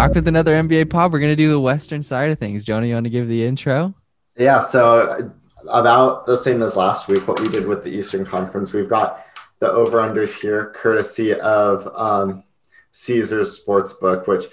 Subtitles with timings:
[0.00, 1.12] back with another NBA pod.
[1.12, 2.64] We're gonna do the Western side of things.
[2.64, 3.92] Jonah, you want to give the intro?
[4.34, 4.58] Yeah.
[4.60, 5.30] So
[5.68, 8.72] about the same as last week, what we did with the Eastern Conference.
[8.72, 9.22] We've got
[9.58, 12.44] the over unders here, courtesy of um,
[12.92, 14.46] Caesars Sportsbook, which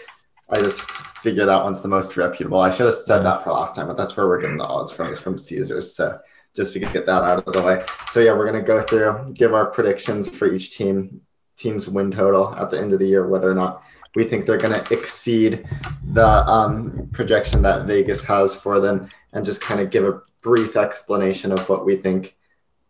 [0.50, 0.82] I just
[1.22, 2.60] figure that one's the most reputable.
[2.60, 4.92] I should have said that for last time, but that's where we're getting the odds
[4.92, 5.96] from is from Caesars.
[5.96, 6.20] So
[6.58, 7.86] just to get that out of the way.
[8.10, 11.22] So yeah, we're gonna go through, give our predictions for each team,
[11.56, 13.82] team's win total at the end of the year, whether or not
[14.16, 15.68] we think they're gonna exceed
[16.12, 20.76] the um, projection that Vegas has for them, and just kind of give a brief
[20.76, 22.36] explanation of what we think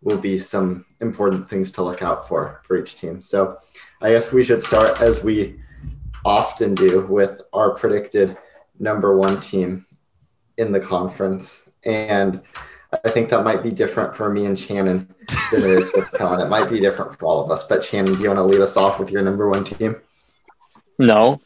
[0.02, 3.20] will be some important things to look out for for each team.
[3.20, 3.58] So
[4.02, 5.60] I guess we should start as we
[6.24, 8.38] often do with our predicted
[8.80, 9.86] number one team
[10.58, 11.70] in the conference.
[11.86, 12.42] And
[13.06, 15.14] I think that might be different for me and Shannon
[15.52, 16.14] than it is with.
[16.14, 17.64] It might be different for all of us.
[17.66, 19.98] But Shannon, do you want to lead us off with your number one team?
[20.98, 21.42] No.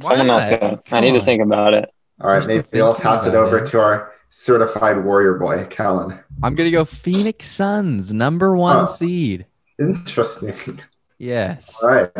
[0.00, 0.48] Someone else.
[0.48, 0.82] Go.
[0.90, 1.90] I need to think about it.
[2.20, 6.18] All right, maybe I'll pass it over to our certified warrior boy, Kellen.
[6.42, 8.84] I'm gonna go Phoenix Suns, number one Oh.
[8.84, 9.46] seed.
[9.78, 10.80] Interesting.
[11.18, 11.80] Yes.
[11.82, 12.10] All right.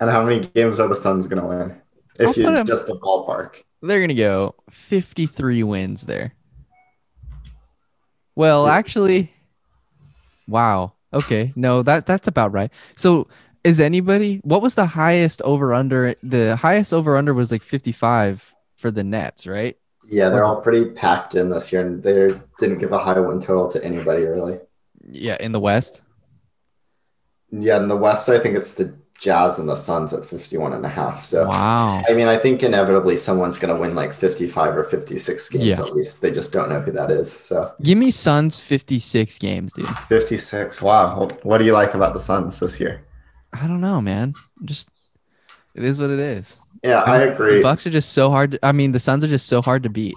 [0.00, 1.80] And how many games are the Suns going to win?
[2.18, 3.62] If I'll you just the ballpark.
[3.82, 6.32] They're gonna go 53 wins there.
[8.36, 9.32] Well, actually,
[10.48, 10.92] wow.
[11.12, 12.70] Okay, no, that that's about right.
[12.96, 13.28] So,
[13.64, 14.40] is anybody?
[14.44, 16.14] What was the highest over under?
[16.22, 19.76] The highest over under was like 55 for the Nets, right?
[20.08, 23.40] Yeah, they're all pretty packed in this year, and they didn't give a high win
[23.40, 24.58] total to anybody really.
[25.10, 26.02] Yeah, in the West.
[27.50, 30.84] Yeah, in the West, I think it's the Jazz and the Suns at 51 and
[30.84, 31.22] a half.
[31.22, 32.02] So, Wow.
[32.06, 35.80] I mean, I think inevitably someone's going to win like 55 or 56 games Yeah.
[35.80, 36.20] at least.
[36.20, 37.30] They just don't know who that is.
[37.32, 39.88] So, Give me Suns 56 games, dude.
[40.08, 40.82] 56.
[40.82, 41.28] Wow.
[41.44, 43.06] What do you like about the Suns this year?
[43.54, 44.34] I don't know, man.
[44.64, 44.88] Just
[45.74, 46.60] it is what it is.
[46.82, 47.62] Yeah, I The agree.
[47.62, 48.52] Bucks are just so hard.
[48.52, 50.16] To, I mean, the Suns are just so hard to beat.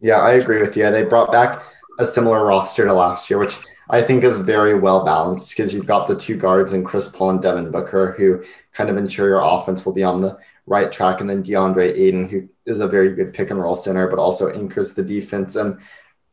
[0.00, 0.90] Yeah, I agree with you.
[0.90, 1.62] They brought back
[1.98, 3.58] a similar roster to last year, which
[3.90, 7.30] I think is very well balanced because you've got the two guards and Chris Paul
[7.30, 11.20] and Devin Booker who kind of ensure your offense will be on the right track,
[11.20, 14.50] and then DeAndre Ayton, who is a very good pick and roll center, but also
[14.50, 15.56] anchors the defense.
[15.56, 15.78] And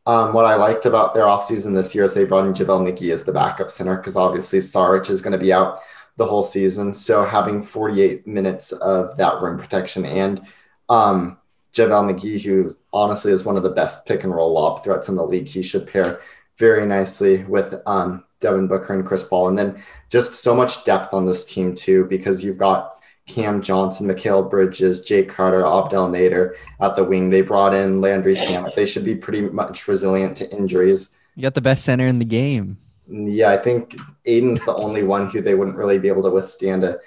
[0.04, 3.12] um, what I liked about their offseason this year is they brought in JaVale McGee
[3.12, 5.80] as the backup center because obviously Saric is going to be out
[6.16, 6.92] the whole season.
[6.92, 10.40] So having 48 minutes of that rim protection and
[10.88, 11.38] um,
[11.72, 15.16] JaVale McGee, who honestly is one of the best pick and roll lob threats in
[15.16, 16.20] the league, he should pair
[16.58, 19.48] very nicely with um, Devin Booker and Chris Paul.
[19.48, 22.94] And then just so much depth on this team, too, because you've got
[23.26, 27.28] Cam Johnson, Mikal Bridges, Jae Crowder, Abdel Nader at the wing.
[27.28, 28.74] They brought in Landry Shamet.
[28.74, 31.14] They should be pretty much resilient to injuries.
[31.34, 32.78] You got the best center in the game.
[33.08, 36.82] Yeah, I think Ayton's the only one who they wouldn't really be able to withstand
[36.84, 36.98] a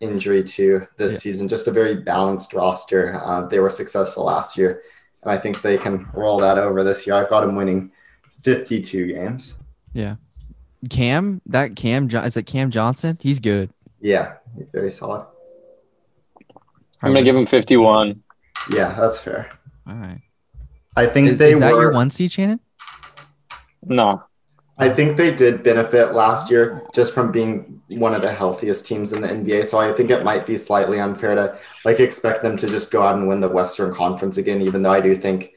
[0.00, 1.18] injury to this Yeah.
[1.18, 1.48] season.
[1.48, 3.14] Just a very balanced roster.
[3.22, 4.82] Uh, they were successful last year,
[5.22, 7.14] and I think they can roll that over this year.
[7.16, 7.92] I've got them winning
[8.42, 9.56] 52 games.
[9.92, 10.16] Yeah.
[10.90, 13.16] Cam, that Cam, is it Cam Johnson?
[13.20, 13.70] He's good.
[14.00, 14.34] Yeah,
[14.72, 15.24] very solid.
[17.00, 18.22] I'm gonna give him 51.
[18.70, 19.48] Yeah, that's fair.
[19.86, 20.20] All right.
[20.96, 21.82] I think Is, they is that were.
[21.82, 22.60] your one seed, Shannon?
[23.84, 24.22] No,
[24.76, 29.12] I think they did benefit last year just from being one of the healthiest teams
[29.12, 29.66] in the NBA.
[29.66, 33.02] So I think it might be slightly unfair to like expect them to just go
[33.02, 35.52] out and win the Western Conference again, even though I do think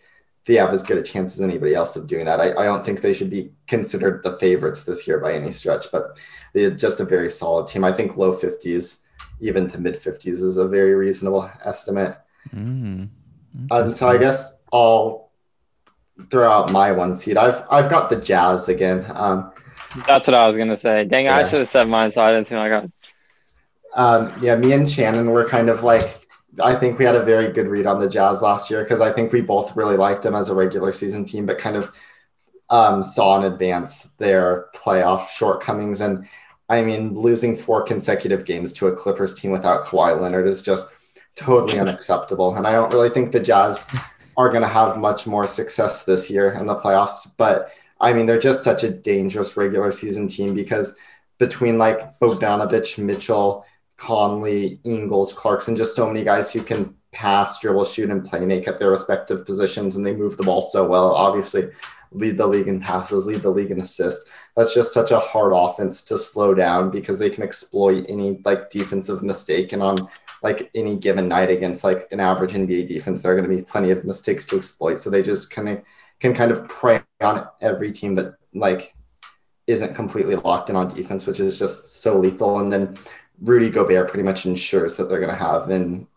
[0.45, 2.39] they have as good a chance as anybody else of doing that.
[2.39, 5.87] I, I don't think they should be considered the favorites this year by any stretch,
[5.91, 6.17] but
[6.53, 7.83] they're just a very solid team.
[7.83, 9.01] I think low 50s,
[9.41, 12.17] even to mid 50s, is a very reasonable estimate.
[12.53, 13.09] Mm.
[13.71, 15.26] And so I guess I'll
[16.29, 17.37] throw out my one seed.
[17.37, 19.05] I've I've got the Jazz again.
[19.13, 19.51] Um,
[20.07, 21.05] that's what I was gonna say.
[21.05, 22.95] Dang, I should have said mine, so I didn't seem like I was.
[23.95, 26.03] um, yeah, me and Shannon were kind of like,
[26.61, 29.11] I think we had a very good read on the Jazz last year because I
[29.11, 31.95] think we both really liked them as a regular season team, but kind of
[32.69, 36.01] um, saw in advance their playoff shortcomings.
[36.01, 36.27] And
[36.69, 40.89] I mean, losing four consecutive games to a Clippers team without Kawhi Leonard is just
[41.35, 42.55] totally unacceptable.
[42.55, 43.85] And I don't really think the Jazz
[44.37, 47.33] are going to have much more success this year in the playoffs.
[47.37, 50.95] But I mean, they're just such a dangerous regular season team because
[51.39, 53.65] between like Bogdanovich, Mitchell,
[53.97, 58.67] Conley, Ingles, Clarkson, just so many guys who can pass, dribble, shoot, and play make
[58.67, 61.15] at their respective positions, and they move the ball so well.
[61.15, 61.69] Obviously,
[62.11, 64.29] lead the league in passes, lead the league in assists.
[64.55, 68.69] That's just such a hard offense to slow down because they can exploit any like
[68.69, 70.07] defensive mistake, and on
[70.43, 73.63] like any given night against like an average NBA defense, there are going to be
[73.63, 74.99] plenty of mistakes to exploit.
[74.99, 75.81] So they just kind of
[76.19, 78.93] can kind of prey on every team that like
[79.67, 82.59] isn't completely locked in on defense, which is just so lethal.
[82.59, 82.97] And then
[83.41, 86.07] Rudy Gobert pretty much ensures that they're going to have in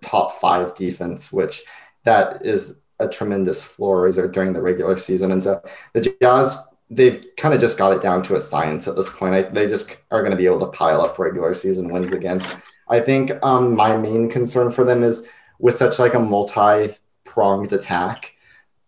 [0.00, 1.62] top five defense, which
[2.04, 5.32] that is a tremendous floor raiser during the regular season.
[5.32, 5.62] And so
[5.92, 9.34] the Jazz, they've kind of just got it down to a science at this point.
[9.34, 12.42] I, they just are going to be able to pile up regular season wins again.
[12.90, 15.26] I think um, my main concern for them is
[15.60, 16.94] with such like a multi
[17.24, 18.34] pronged attack.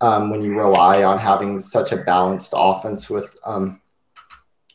[0.01, 3.79] Um, when you rely on having such a balanced offense with um,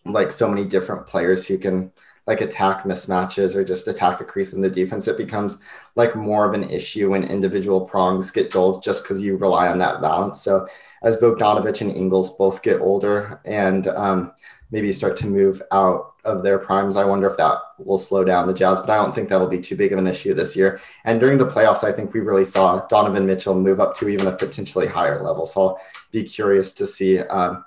[0.06, 1.92] like so many different players who can
[2.26, 5.58] like attack mismatches or just attack a crease in the defense, it becomes
[5.96, 9.78] like more of an issue when individual prongs get dulled just because you rely on
[9.78, 10.40] that balance.
[10.40, 10.66] So
[11.02, 14.32] as Bogdanovich and Ingles both get older and um,
[14.70, 18.46] maybe start to move out of their primes, I wonder if that will slow down
[18.46, 20.80] the Jazz, but I don't think that'll be too big of an issue this year.
[21.04, 24.26] And during the playoffs, I think we really saw Donovan Mitchell move up to even
[24.26, 25.46] a potentially higher level.
[25.46, 25.80] So I'll
[26.12, 27.64] be curious to see um,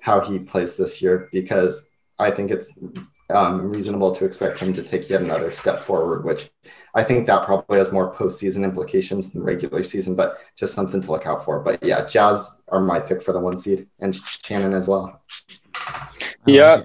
[0.00, 2.78] how he plays this year because I think it's
[3.30, 6.50] um, reasonable to expect him to take yet another step forward, which
[6.94, 11.10] I think that probably has more postseason implications than regular season, but just something to
[11.10, 11.60] look out for.
[11.60, 15.20] But yeah, Jazz are my pick for the one seed and Shannon as well.
[16.46, 16.84] Yeah,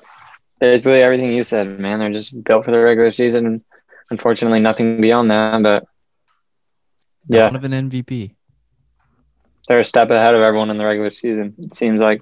[0.60, 2.00] basically everything you said, man.
[2.00, 3.64] They're just built for the regular season.
[4.10, 5.86] Unfortunately, nothing beyond that, but
[7.28, 8.36] yeah, of an MVP.
[9.68, 11.56] They're a step ahead of everyone in the regular season.
[11.58, 12.22] It seems like.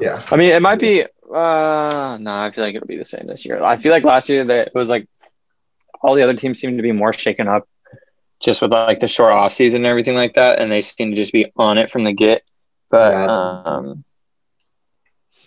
[0.00, 0.22] Yeah.
[0.30, 3.44] I mean, it might be uh, no, I feel like it'll be the same this
[3.44, 3.62] year.
[3.62, 5.08] I feel like last year that it was like
[6.02, 7.68] all the other teams seemed to be more shaken up,
[8.40, 11.16] just with like the short off season and everything like that, and they seem to
[11.16, 12.42] just be on it from the get.
[12.90, 14.04] But yeah, um,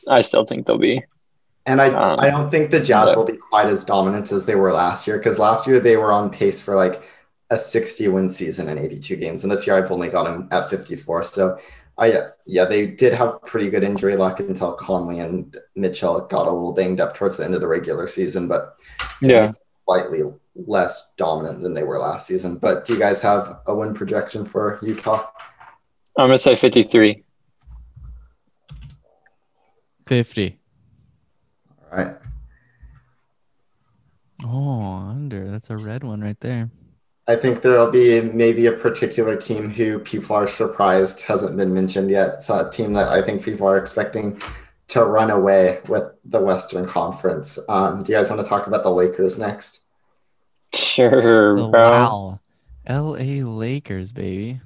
[0.08, 1.04] I still think they'll be.
[1.66, 4.46] And I, um, I don't think the Jazz but, will be quite as dominant as
[4.46, 7.02] they were last year because last year they were on pace for like
[7.50, 10.70] a 60 win season in 82 games, and this year I've only got them at
[10.70, 11.24] 54.
[11.24, 11.58] So
[11.98, 12.14] I
[12.46, 16.74] yeah, they did have pretty good injury luck until Conley and Mitchell got a little
[16.74, 18.80] banged up towards the end of the regular season, but
[19.22, 19.54] yeah,
[19.86, 20.22] slightly
[20.56, 22.58] less dominant than they were last season.
[22.58, 25.30] But do you guys have a win projection for Utah?
[26.18, 27.23] I'm gonna say 53.
[30.06, 30.60] 50.
[31.92, 32.18] All right.
[34.46, 35.50] Oh, under.
[35.50, 36.70] That's a red one right there.
[37.28, 42.10] I think there'll be maybe a particular team who people are surprised hasn't been mentioned
[42.10, 42.34] yet.
[42.36, 44.42] It's a team that I think people are expecting
[44.90, 47.58] to run away with the Western Conference.
[47.70, 49.82] Um, do you guys want to talk about the Lakers next?
[50.74, 51.70] Sure, bro.
[51.70, 52.40] Wow.
[52.90, 54.60] LA Lakers, baby.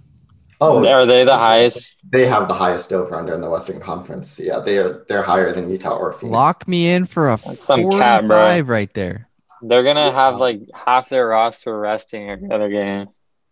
[0.59, 2.00] Oh, are they the highest?
[2.09, 4.39] They have the highest over under in the Western Conference.
[4.39, 5.06] Yeah, they are.
[5.07, 6.33] They're higher than Utah or Phoenix.
[6.33, 9.30] Lock me in for a That's some 45 cat, right there.
[9.62, 13.09] They're gonna have like half their roster resting every other game.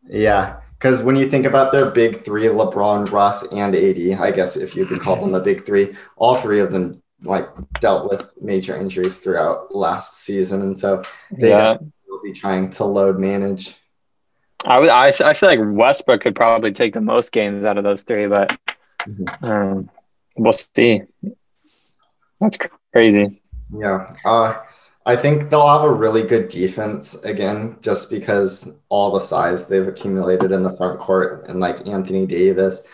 [0.07, 4.56] Yeah, because when you think about their big three, LeBron, Russ, and AD, I guess
[4.56, 7.48] if you could call them a big three, all three of them like
[7.80, 11.01] dealt with major injuries throughout last season, and so
[11.31, 11.78] they yeah.
[12.08, 13.75] will be trying to load manage.
[14.66, 17.84] I would, I, I feel like Westbrook could probably take the most games out of
[17.84, 18.58] those three, but
[19.02, 19.46] mm-hmm.
[19.46, 19.90] um,
[20.36, 21.04] we'll see.
[22.42, 22.58] That's
[22.92, 23.42] crazy.
[23.72, 24.10] Yeah.
[24.26, 24.56] Uh,
[25.06, 29.88] I think they'll have a really good defense again, just because all the size they've
[29.88, 32.88] accumulated in the front court and like Anthony Davis,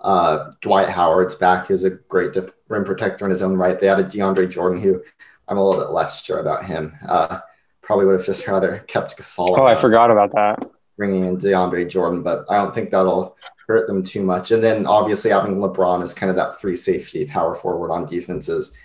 [0.00, 3.80] uh, Dwight Howard's back is a great def- rim protector in his own right.
[3.80, 5.02] They added DeAndre Jordan, who
[5.48, 6.94] I'm a little bit less sure about him.
[7.08, 7.40] Uh,
[7.82, 9.58] probably would have just rather kept Gasol.
[9.58, 10.70] Oh, I forgot about that.
[10.96, 13.36] Bringing in DeAndre Jordan, but I don't think that'll
[13.66, 14.50] hurt them too much.
[14.50, 18.76] And then obviously having LeBron as kind of that free safety power forward on defenses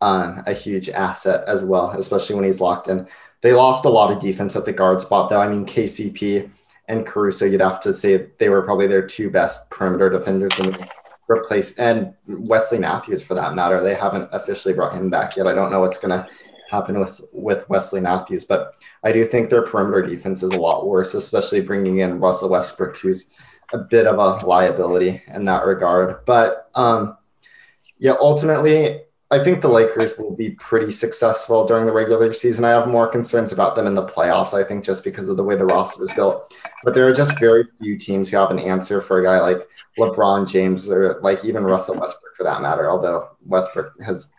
[0.00, 3.08] on um, a huge asset as well, especially when he's locked in.
[3.40, 5.40] They lost a lot of defense at the guard spot, though.
[5.40, 6.50] I mean, KCP
[6.88, 10.76] and Caruso, you'd have to say they were probably their two best perimeter defenders and
[11.28, 13.82] replace and Wesley Matthews for that matter.
[13.82, 15.46] They haven't officially brought him back yet.
[15.46, 16.28] I don't know what's gonna
[16.70, 20.86] happen with with Wesley Matthews, but I do think their perimeter defense is a lot
[20.86, 23.30] worse, especially bringing in Russell Westbrook, who's
[23.72, 26.24] a bit of a liability in that regard.
[26.24, 27.16] But um,
[27.98, 32.64] yeah, ultimately, I think the Lakers will be pretty successful during the regular season.
[32.64, 35.42] I have more concerns about them in the playoffs, I think, just because of the
[35.42, 36.56] way the roster is built.
[36.84, 39.62] But there are just very few teams who have an answer for a guy like
[39.98, 42.88] LeBron James or like even Russell Westbrook for that matter.
[42.88, 44.32] Although Westbrook has,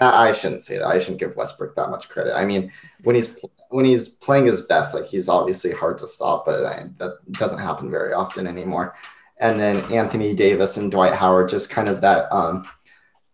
[0.00, 0.86] I shouldn't say that.
[0.86, 2.34] I shouldn't give Westbrook that much credit.
[2.34, 3.38] I mean, when he's
[3.68, 7.58] when he's playing his best, like he's obviously hard to stop, but I, that doesn't
[7.58, 8.96] happen very often anymore.
[9.38, 12.32] And then Anthony Davis and Dwight Howard, just kind of that.
[12.32, 12.66] Um,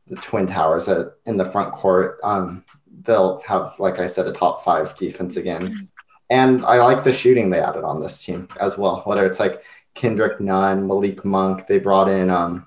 [0.09, 2.21] the Twin Towers at, in the front court.
[2.23, 2.65] Um,
[3.03, 5.89] they'll have, like I said, a top five defense again.
[6.31, 9.63] And I like the shooting they added on this team as well, whether it's like
[9.95, 11.67] Kendrick Nunn, Malik Monk.
[11.67, 12.67] They brought in um,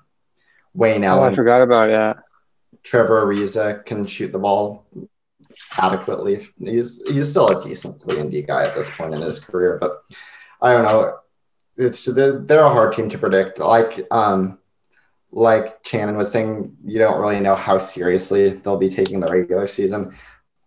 [0.74, 1.30] Wayne Allen.
[1.30, 2.24] Oh, I forgot about that.
[2.82, 4.86] Trevor Ariza can shoot the ball
[5.78, 6.46] adequately.
[6.58, 9.78] He's he's still a decent three and D guy at this point in his career,
[9.80, 10.02] but
[10.60, 11.18] I don't know.
[11.76, 13.58] It's they're, they're a hard team to predict.
[13.58, 14.58] Like um,
[15.32, 19.68] like Shannon was saying, you don't really know how seriously they'll be taking the regular
[19.68, 20.14] season.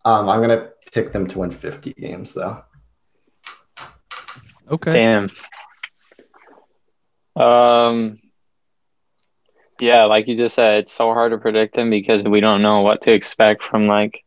[0.06, 2.64] Um, I'm gonna pick them to win 50 games though.
[4.72, 4.92] Okay.
[4.92, 5.30] Damn.
[7.36, 8.20] Um.
[9.84, 12.80] Yeah, like you just said, it's so hard to predict them because we don't know
[12.80, 14.24] what to expect from like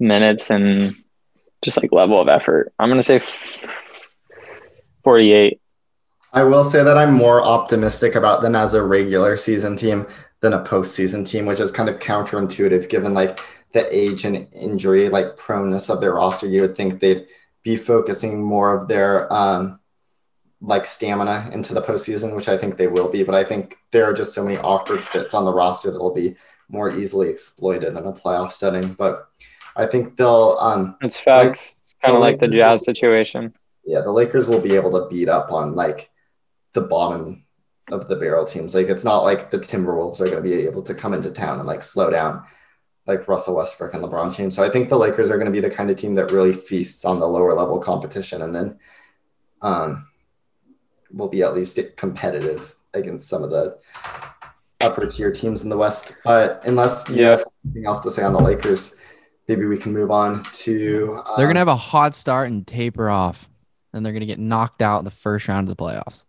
[0.00, 0.96] minutes and
[1.62, 2.72] just like level of effort.
[2.80, 3.20] I'm gonna say
[5.04, 5.60] 48.
[6.32, 10.04] I will say that I'm more optimistic about them as a regular season team
[10.40, 13.38] than a postseason team, which is kind of counterintuitive given like
[13.74, 16.48] the age and injury like proneness of their roster.
[16.48, 17.24] You would think they'd
[17.62, 19.77] be focusing more of their um,
[20.60, 23.22] like stamina into the postseason, which I think they will be.
[23.22, 26.14] But I think there are just so many awkward fits on the roster that will
[26.14, 26.34] be
[26.68, 28.92] more easily exploited in a playoff setting.
[28.94, 29.28] But
[29.76, 31.76] I think they'll um, It's facts.
[31.78, 33.54] it's kind of like the Jazz situation.
[33.84, 36.10] yeah, the Lakers will be able to beat up on like
[36.74, 37.44] the bottom
[37.90, 38.74] of the barrel teams.
[38.74, 41.58] Like it's not like the Timberwolves are going to be able to come into town
[41.60, 42.44] and like slow down
[43.06, 44.54] like Russell Westbrook and LeBron James.
[44.54, 46.52] So I think the Lakers are going to be the kind of team that really
[46.52, 48.78] feasts on the lower level competition and then
[49.62, 50.06] um
[51.12, 53.78] will be at least competitive against some of the
[54.80, 56.16] upper tier teams in the West.
[56.24, 57.30] But unless you Yeah.
[57.30, 58.94] have anything else to say on the Lakers,
[59.48, 63.08] maybe we can move on to They're um, gonna have a hot start and taper
[63.10, 63.48] off,
[63.92, 66.24] and they're gonna get knocked out in the first round of the playoffs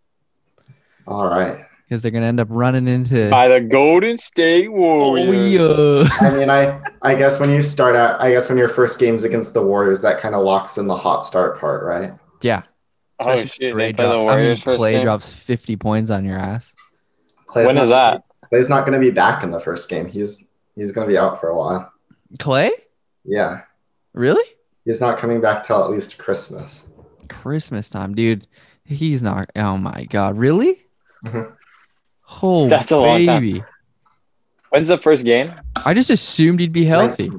[1.06, 1.64] all right.
[1.88, 3.30] because they're gonna end up running into.
[3.30, 4.72] By the Golden State Oh,
[5.12, 5.52] Warriors.
[5.52, 6.08] yeah.
[6.20, 9.24] I mean, I I guess when you start out, I guess when your first game's
[9.24, 12.12] against the Warriors, that kind of locks in the hot start part, right?
[12.42, 12.62] yeah.
[13.20, 13.74] Oh Especially if shit!
[13.74, 16.74] Klay They the drop- Warriors I mean, Klay drops 50 points on your ass.
[17.46, 18.24] Klay's When not, is that?
[18.52, 20.06] Klay's not going to be back in the first game.
[20.08, 21.92] He's he's going to be out for a while.
[22.38, 22.70] Klay?
[23.24, 23.62] Yeah,
[24.14, 24.42] Really?
[24.84, 26.88] he's not coming back till at least Christmas.
[27.28, 28.46] Christmas time, dude.
[28.84, 29.50] He's not.
[29.56, 30.82] Oh my god, really?
[32.42, 33.42] Oh That's a long time.
[33.42, 33.64] baby.
[34.70, 35.52] When's the first game?
[35.84, 37.30] I just assumed he'd be healthy.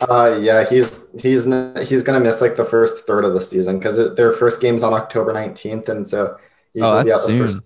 [0.00, 3.40] Uh, yeah, he's he's n- he's going to miss like the first third of the
[3.40, 6.36] season because their first game's on October nineteenth, and so
[6.74, 7.38] he Oh, will be that's out soon.
[7.40, 7.62] the season.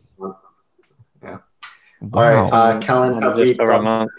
[1.23, 1.39] Yeah.
[2.01, 2.11] Wow.
[2.13, 4.11] All right, uh, Kellen, have we Just over a got, month.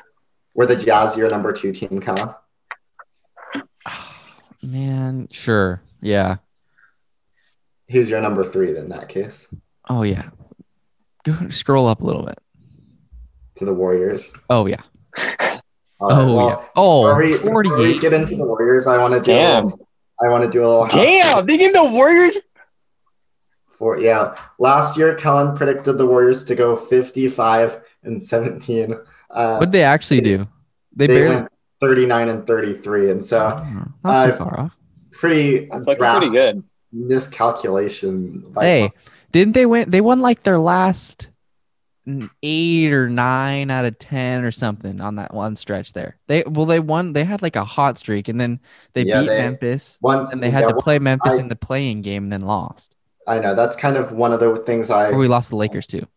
[0.53, 2.35] we're the Jazz your number two team, Kellen?
[4.63, 5.81] Man, sure.
[6.01, 6.37] Yeah.
[7.89, 9.53] Who's your number three then, in that case?
[9.89, 10.29] Oh yeah.
[11.23, 12.39] Go scroll up a little bit.
[13.55, 14.33] To the Warriors.
[14.49, 14.81] Oh yeah.
[16.01, 16.65] All right, oh well, yeah.
[16.75, 18.01] Oh, Before we, before we 48.
[18.01, 19.33] get into the Warriors, I want to do.
[19.33, 19.65] Damn.
[19.65, 19.87] little,
[20.23, 20.83] I want to do a little.
[20.85, 22.37] house- Damn, they gave the Warriors.
[23.71, 28.95] For yeah, last year Kellen predicted the Warriors to go 55 and 17.
[29.29, 30.47] Uh, What'd they actually do?
[30.95, 31.35] They, they barely.
[31.35, 31.47] went
[31.79, 34.71] 39 and 33, and so Oh, not too uh, far off.
[35.11, 36.63] pretty That's looking pretty good.
[36.91, 38.43] miscalculation.
[38.51, 38.91] by- Hey,
[39.31, 39.89] didn't they win?
[39.89, 41.30] They won like their last n-
[42.41, 46.17] eight or nine out of ten or something on that one stretch there.
[46.27, 47.13] They well, they won.
[47.13, 48.59] They had like a hot streak, and then
[48.93, 51.47] they Yeah, beat they- Memphis, once and they had yeah, to play Memphis I- in
[51.47, 52.95] the playing game, and then lost.
[53.27, 55.85] I know that's kind of one of the things I Or we lost the Lakers
[55.85, 56.07] too.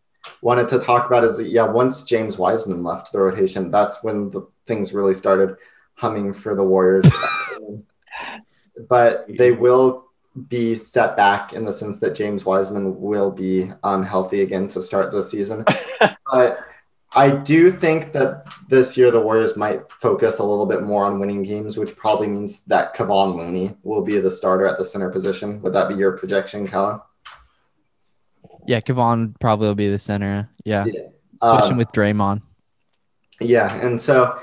[0.41, 4.31] wanted to talk about is that, yeah, once James Wiseman left the rotation, that's when
[4.31, 5.55] the things really started
[5.93, 7.05] humming for the Warriors.
[8.89, 10.04] but they will
[10.47, 14.81] be set back in the sense that James Wiseman will be um, healthy again to
[14.81, 15.65] start the season.
[16.31, 16.59] but
[17.15, 21.19] I do think that this year the Warriors might focus a little bit more on
[21.19, 25.09] winning games, which probably means that Kevon Looney will be the starter at the center
[25.09, 25.61] position.
[25.61, 26.99] Would that be your projection, Kellen?
[28.67, 30.49] Yeah, Kevon probably will be the center.
[30.65, 31.01] Yeah, Yeah.
[31.41, 32.41] switching Um, with Draymond.
[33.39, 34.37] Yeah, and so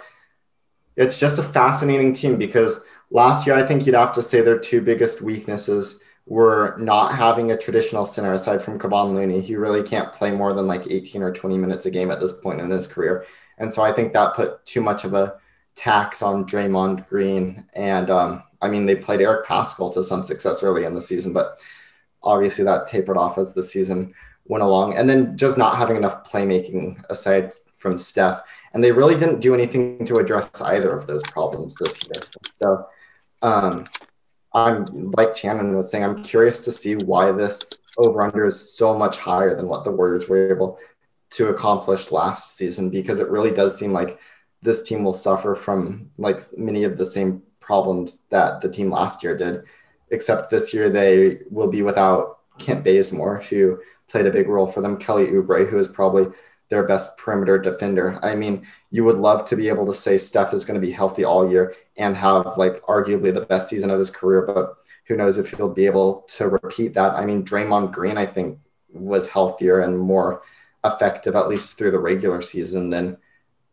[0.97, 4.59] it's just a fascinating team because last year I think you'd have to say their
[4.59, 9.41] two biggest weaknesses were not having a traditional center aside from Kevon Looney.
[9.41, 12.33] He really can't play more than like 18 or 20 minutes a game at this
[12.33, 13.27] point in his career.
[13.59, 15.35] And so I think that put too much of a
[15.75, 17.67] tax on Draymond Green.
[17.75, 21.33] And um, I mean, they played Eric Paschall to some success early in the season,
[21.33, 21.59] but
[22.23, 24.15] obviously that tapered off as the season
[24.45, 24.95] went along.
[24.97, 28.43] And then just not having enough playmaking aside from Steph
[28.75, 32.23] and they really didn't do anything to address either of those problems this year.
[32.53, 32.87] So,
[33.43, 33.85] um,
[34.55, 38.97] I'm like Shannon was saying, I'm curious to see why this over under is so
[38.97, 40.79] much higher than what the Warriors were able
[41.31, 44.19] to accomplish last season because it really does seem like
[44.61, 49.23] this team will suffer from like many of the same problems that the team last
[49.23, 49.63] year did,
[50.11, 54.83] except this year they will be without Kent Bazemore, who played a big role for
[54.83, 56.27] them, Kelly Oubre, who is probably
[56.69, 58.19] their best perimeter defender.
[58.23, 60.93] I mean, you would love to be able to say Steph is going to be
[60.93, 65.17] healthy all year and have like arguably the best season of his career, but who
[65.17, 67.15] knows if he'll be able to repeat that.
[67.15, 68.59] I mean, Draymond Green, I think,
[68.93, 70.43] was healthier and more
[70.85, 73.17] effective, at least through the regular season, than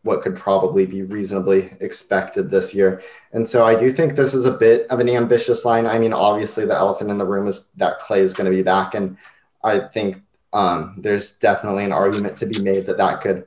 [0.03, 3.03] what could probably be reasonably expected this year.
[3.33, 5.85] And so I do think this is a bit of an ambitious line.
[5.85, 8.63] I mean, obviously, the elephant in the room is that Klay is going to be
[8.63, 8.95] back.
[8.95, 9.17] And
[9.65, 10.21] I think
[10.53, 13.45] um, there's definitely an argument to be made that that could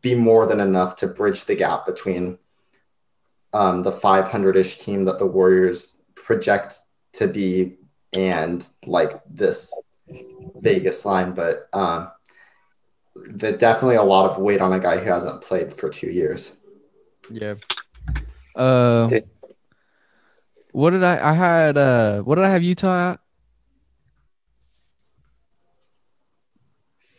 [0.00, 2.38] be more than enough to bridge the gap between
[3.52, 6.76] um, the 500 ish team that the Warriors project
[7.14, 7.76] to be
[8.12, 9.74] and like this
[10.56, 11.32] Vegas line.
[11.32, 12.10] But um,
[13.14, 16.52] the, definitely a lot of weight on a guy who hasn't played for two years.
[17.30, 17.54] Yeah.
[18.54, 19.08] Uh,
[20.72, 21.30] what did I?
[21.30, 21.78] I had.
[21.78, 23.20] Uh, what did I have Utah at?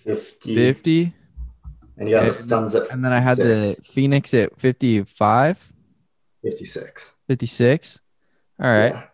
[0.03, 0.55] 50.
[0.55, 1.13] 50.
[1.97, 5.71] And you got the Suns at And then I had the Phoenix at 55,
[6.43, 7.15] 56.
[7.27, 8.01] 56.
[8.61, 9.07] All right.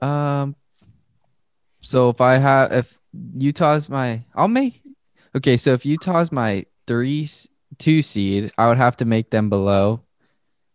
[0.00, 0.40] Yeah.
[0.42, 0.56] Um.
[1.80, 2.98] So if I have if
[3.36, 4.82] Utah's my I'll make
[5.36, 5.56] okay.
[5.56, 7.28] So if Utah's my three
[7.78, 10.00] two seed, I would have to make them below.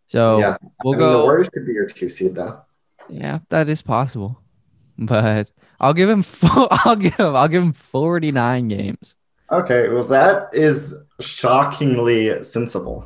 [0.06, 0.56] So yeah.
[0.84, 1.24] we'll I mean, the go.
[1.24, 2.62] Warriors could be your two seed though.
[3.08, 4.40] Yeah, that is possible,
[4.98, 6.24] but I'll give him.
[6.42, 7.14] I'll give.
[7.14, 9.16] him- I'll give him forty nine games.
[9.52, 13.04] Okay, well that is shockingly sensible.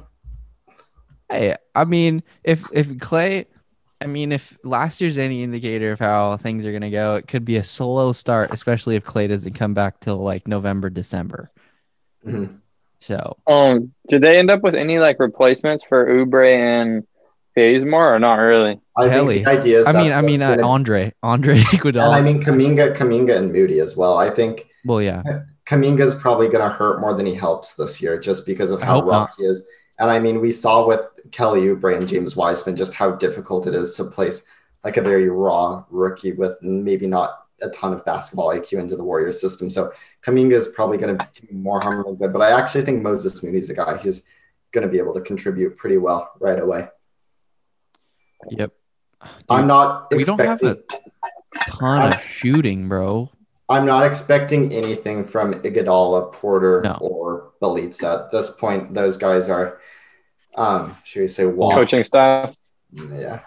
[1.31, 3.47] Hey, I mean, if if Klay,
[4.01, 7.45] I mean, if last year's any indicator of how things are gonna go, it could
[7.45, 11.51] be a slow start, especially if Klay doesn't come back till like November, December.
[12.27, 12.59] Mhm.
[13.01, 17.05] So Um, did they end up with any like replacements for Oubre and
[17.57, 18.81] Bazemore or not really?
[18.97, 19.35] I Kelly.
[19.37, 22.05] think the idea is I mean, I mean, uh, Andre, Andre Iguodala.
[22.07, 24.17] and I mean Kuminga, Kuminga, and Moody as well.
[24.19, 25.23] I think well, yeah,
[25.67, 29.03] Kuminga's probably going to hurt more than he helps this year, just because of how
[29.03, 29.67] raw he is.
[29.99, 33.75] And I mean, we saw with Kelly Oubre and James Wiseman just how difficult it
[33.75, 34.47] is to place
[34.83, 39.05] like a very raw rookie with maybe not a ton of basketball IQ into the
[39.05, 39.71] Warriors system.
[39.71, 42.33] So Kaminga is probably going to do more harm than good.
[42.33, 44.25] But I actually think Moses Moody's a guy who's
[44.73, 46.89] going to be able to contribute pretty well right away.
[48.51, 48.73] yep.
[49.49, 50.77] I'm not we don't have a
[51.69, 53.31] ton of shooting, bro.
[53.69, 56.99] I'm not expecting anything from Iguodala, Porter, No.
[57.01, 58.25] or Bjelica.
[58.27, 59.81] At this point, those guys are,
[60.57, 61.75] um, should we say, walk?
[61.75, 62.55] Coaching staff.
[62.93, 63.41] Yeah.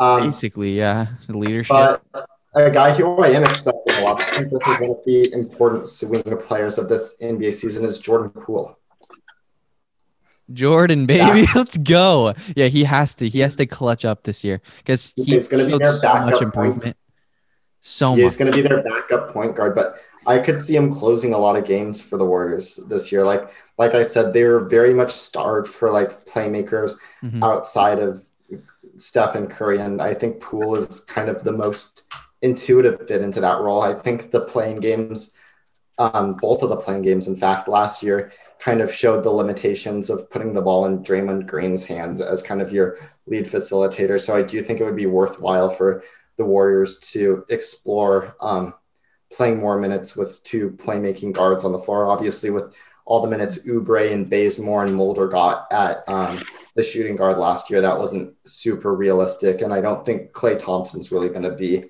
[0.00, 2.00] Um, Basically, yeah, leadership.
[2.12, 5.04] but a guy who I am expecting a lot, I think this is one of
[5.04, 8.78] the important swing players of this NBA season is Jordan Poole.
[10.52, 12.34] Jordan, baby, let's go.
[12.56, 13.28] Yeah, he has to.
[13.28, 16.96] He has to clutch up this year because he He's gonna be so much improvement.
[17.80, 21.32] So He's going to be their backup point guard, but I could see him closing
[21.32, 23.24] a lot of games for the Warriors this year.
[23.24, 27.42] Like, like I said, they're very much starved for like playmakers Mhm.
[27.42, 28.22] outside of
[28.98, 32.02] Steph and Curry, and I think Poole is kind of the most
[32.42, 33.80] intuitive fit into that role.
[33.80, 35.32] I think the playing games,
[35.98, 40.10] um, both of the playing games, in fact, last year kind of showed the limitations
[40.10, 44.20] of putting the ball in Draymond Green's hands as kind of your lead facilitator.
[44.20, 46.02] So I do think it would be worthwhile for
[46.38, 48.72] the Warriors to explore um,
[49.30, 52.06] playing more minutes with two playmaking guards on the floor.
[52.06, 52.74] Obviously, with
[53.04, 56.42] all the minutes Oubre and Bazemore and Mulder got at um,
[56.76, 59.60] the shooting guard last year, that wasn't super realistic.
[59.60, 61.84] And I don't think Klay Thompson's really going to be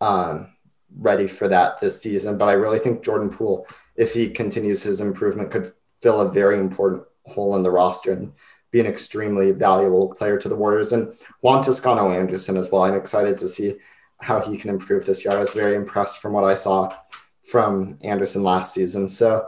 [0.00, 0.54] um,
[0.98, 2.38] ready for that this season.
[2.38, 6.58] But I really think Jordan Poole, if he continues his improvement, could fill a very
[6.58, 8.32] important hole in the roster and
[8.70, 10.92] be an extremely valuable player to the Warriors.
[10.92, 12.84] And Juan Toscano Anderson as well.
[12.84, 13.76] I'm excited to see
[14.20, 15.34] how he can improve this year.
[15.34, 16.94] I was very impressed from what I saw
[17.42, 19.08] from Anderson last season.
[19.08, 19.46] So,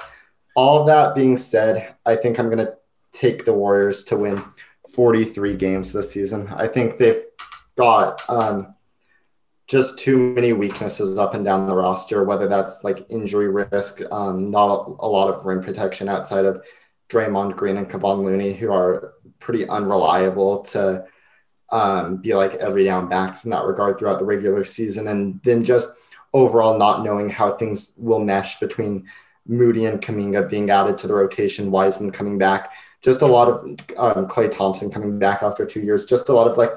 [0.54, 2.76] all that being said, I think I'm going to
[3.10, 4.42] take the Warriors to win
[4.94, 6.48] 43 games this season.
[6.48, 7.22] I think they've
[7.76, 8.74] got um,
[9.66, 14.46] just too many weaknesses up and down the roster, whether that's like injury risk, um,
[14.46, 16.62] not a lot of rim protection outside of
[17.12, 21.04] Draymond Green and Kevon Looney, who are pretty unreliable to
[21.70, 25.08] um, be like every down backs in that regard throughout the regular season.
[25.08, 25.90] And then just
[26.32, 29.08] overall not knowing how things will mesh between
[29.46, 32.72] Moody and Kuminga being added to the rotation, Wiseman coming back,
[33.02, 33.60] just a lot of
[33.98, 36.72] um, Klay Thompson coming back after two years, just a lot of like,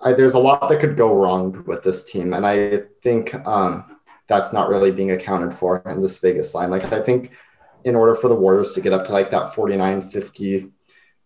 [0.00, 2.32] I, there's a lot that could go wrong with this team.
[2.32, 6.70] And I think um, that's not really being accounted for in this Vegas line.
[6.70, 7.32] Like, I think
[7.84, 10.70] in order for the Warriors to get up to like that 49 50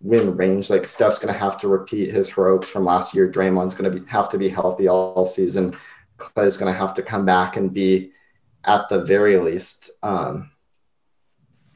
[0.01, 3.31] win range, like Steph's going to have to repeat his heroics from last year.
[3.31, 5.77] Draymond's going to have to be healthy all season.
[6.19, 8.13] Klay's going to have to come back and be
[8.65, 10.51] at the very least um,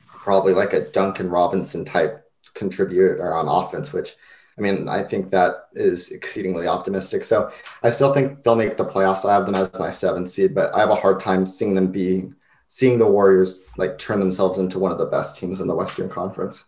[0.07, 4.15] probably like a Duncan Robinson type contributor on offense, which
[4.59, 7.25] I mean, I think that is exceedingly optimistic.
[7.25, 9.29] So I still think they'll make the playoffs.
[9.29, 11.93] I have them as my seventh seed, but I have a hard time seeing them
[11.93, 12.35] being
[12.69, 16.09] seeing the Warriors like turn themselves into one of the best teams in the Western
[16.09, 16.65] Conference.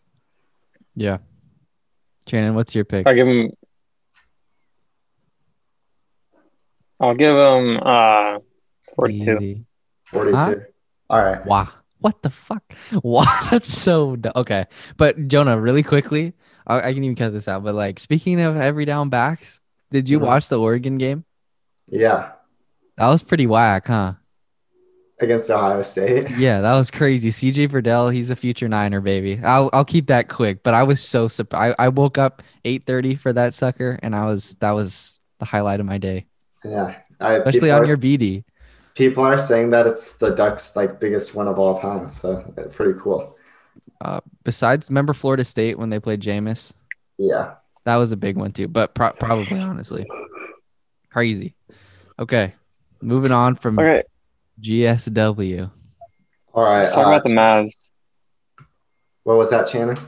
[0.95, 1.19] Yeah.
[2.27, 3.07] Shannon, what's your pick?
[3.07, 3.51] I'll give him.
[7.01, 8.39] I'll give him uh,
[8.97, 9.33] 42.
[9.37, 9.65] Easy.
[10.07, 10.37] 42.
[10.37, 10.55] Huh?
[11.11, 11.47] All right.
[11.47, 11.69] Wow.
[12.01, 12.63] What the fuck?
[13.03, 13.25] Wow.
[13.51, 14.67] That's so du- okay.
[14.97, 16.33] But Jonah, really quickly,
[16.67, 17.63] I, I can even cut this out.
[17.65, 20.27] But like, speaking of every down backs, did you Mhm.
[20.27, 21.25] watch the Oregon game?
[21.87, 22.33] Yeah.
[22.97, 24.15] That was pretty whack, huh?
[25.21, 26.31] Against Ohio State.
[26.39, 27.31] Yeah, that was crazy.
[27.31, 29.41] CJ Verdell, he's a future Niner, baby.
[29.43, 30.63] I'll I'll keep that quick.
[30.63, 31.75] But I was so surprised.
[31.79, 35.81] I, I woke up 8:30 for that sucker, and I was that was the highlight
[35.81, 36.27] of my day,
[36.65, 36.97] Yeah.
[37.21, 38.45] I, especially people, on are, your BD.
[38.95, 42.11] people are saying that it's the Ducks' like biggest win of all time.
[42.13, 43.37] So it's pretty cool.
[44.01, 46.75] Uh, besides, remember Florida State when they played Jameis?
[47.19, 47.55] Yeah.
[47.87, 50.07] That was a big one too, but pro- probably honestly,
[51.11, 51.55] crazy.
[52.21, 52.55] Okay,
[53.01, 54.03] moving on from Okay,
[54.61, 55.71] GSW.
[56.55, 56.81] All right.
[56.81, 57.73] let's talk uh, about the Mavs.
[59.25, 59.99] what was that, Shannon?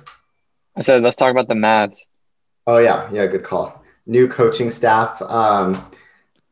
[0.77, 1.99] I said let's talk about the Mavs.
[2.67, 3.83] Oh yeah, yeah, good call.
[4.07, 5.21] New coaching staff.
[5.23, 5.77] Um,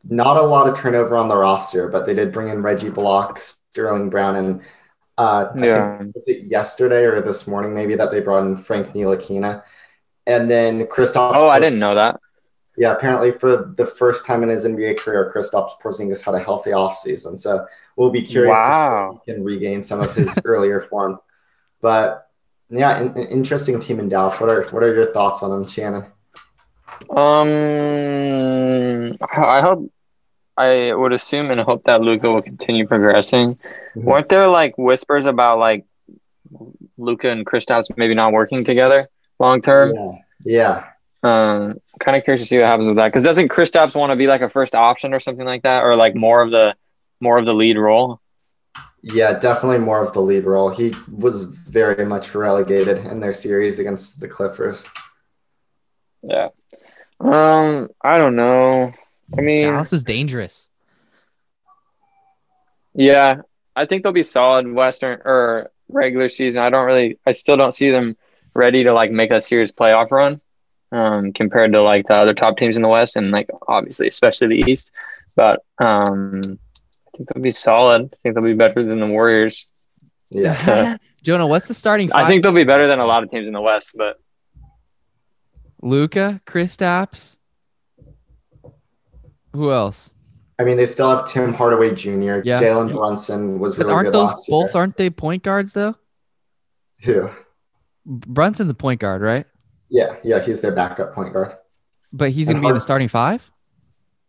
[0.09, 3.39] not a lot of turnover on the roster, but they did bring in Reggie Bullock,
[3.39, 4.61] Sterling Brown, and
[5.17, 5.99] uh, I Yeah.
[5.99, 9.63] think was it yesterday or this morning maybe that they brought in Frank Ntilikina,
[10.27, 11.33] and then Kristaps.
[11.35, 12.21] Oh, I didn't know that.
[12.79, 16.71] Yeah, apparently for the first time in his NBA career, Kristaps Porzingis had a healthy
[16.71, 17.37] offseason.
[17.37, 21.19] So we'll be curious to see if he can regain some of his earlier form.
[21.81, 22.29] But
[22.71, 24.41] yeah, an interesting team in Dallas.
[24.41, 26.05] What are what are your thoughts on them, Shannon?
[27.11, 29.91] Um, I hope,
[30.57, 33.59] I would assume and hope that Luka will continue progressing.
[33.97, 34.05] Mhm.
[34.05, 35.85] Weren't there like whispers about like
[36.97, 39.09] Luka and Kristaps maybe not working together
[39.41, 39.95] long term?
[39.95, 40.12] Yeah,
[40.45, 40.85] yeah.
[41.23, 44.17] Um, kind of curious to see what happens with that because doesn't Kristaps want to
[44.17, 46.77] be like a first option or something like that, or like more of the
[47.21, 48.21] more of the lead role?
[49.03, 50.69] Yeah, definitely more of the lead role.
[50.69, 54.87] He was very much relegated in their series against the Clippers.
[56.23, 56.49] Yeah.
[57.21, 58.93] Um, I don't know.
[59.37, 60.69] I mean, Dallas is dangerous.
[62.95, 63.43] Yeah,
[63.77, 66.63] I think they'll be solid Western or regular season.
[66.63, 68.17] I don't really, I still don't see them
[68.55, 70.41] ready to like make a serious playoff run,
[70.92, 74.48] um, compared to like the other top teams in the West and like obviously especially
[74.48, 74.90] the East.
[75.37, 78.12] But um, I think they'll be solid.
[78.12, 79.66] I think they'll be better than the Warriors.
[80.31, 80.96] Yeah.
[81.22, 82.24] Jonah, what's the starting five?
[82.24, 83.92] I think they'll be better than a lot of teams in the West.
[83.94, 84.20] But
[85.83, 87.37] Luka, Kristaps.
[89.53, 90.12] Who else?
[90.61, 92.40] I mean, they still have Tim Hardaway Jr.
[92.44, 92.61] Yeah.
[92.61, 94.61] Jalen Brunson was But really aren't good those last year.
[94.61, 95.94] both aren't they point guards though?
[97.03, 97.31] Who?
[98.05, 99.46] Brunson's a point guard, right?
[99.88, 101.57] Yeah, yeah, he's their backup point guard.
[102.12, 103.51] But he's gonna be in the starting five.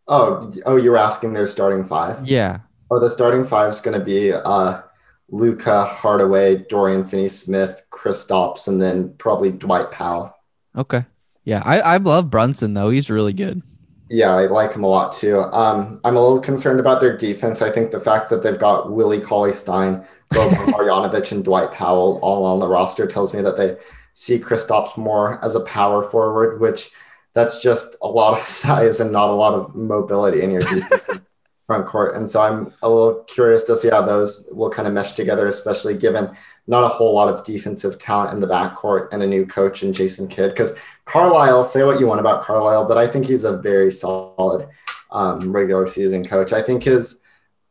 [0.10, 2.28] Oh, oh, you're asking their starting five?
[2.28, 2.62] Yeah.
[2.90, 4.82] Oh, the starting five is going to be uh,
[5.30, 10.36] Luka Hardaway, Dorian Finney-Smith, Chris Kristaps, and then probably Dwight Powell.
[10.76, 11.06] Okay.
[11.44, 12.90] Yeah, I I love Brunson though.
[12.90, 13.62] He's really good.
[14.10, 15.40] Yeah, I like him a lot too.
[15.40, 17.62] Um, I'm a little concerned about their defense.
[17.62, 22.20] I think the fact that they've got Willie Cauley Stein, Boban Marjanovic, and Dwight Powell
[22.22, 23.78] all on the roster tells me that they
[24.20, 26.92] see Kristaps more as a power forward, which
[27.34, 31.22] that's just a lot of size and not a lot of mobility in your defensive
[31.68, 32.16] front court.
[32.16, 35.48] And so I'm a little curious to see how those will kind of mesh together,
[35.48, 36.36] especially given
[36.68, 39.94] not a whole lot of defensive talent in the backcourt and a new coach in
[39.94, 40.52] Jason Kidd.
[40.52, 44.68] Because Carlisle, say what you want about Carlisle, but I think he's a very solid
[45.12, 46.52] um, regular season coach.
[46.52, 47.22] I think his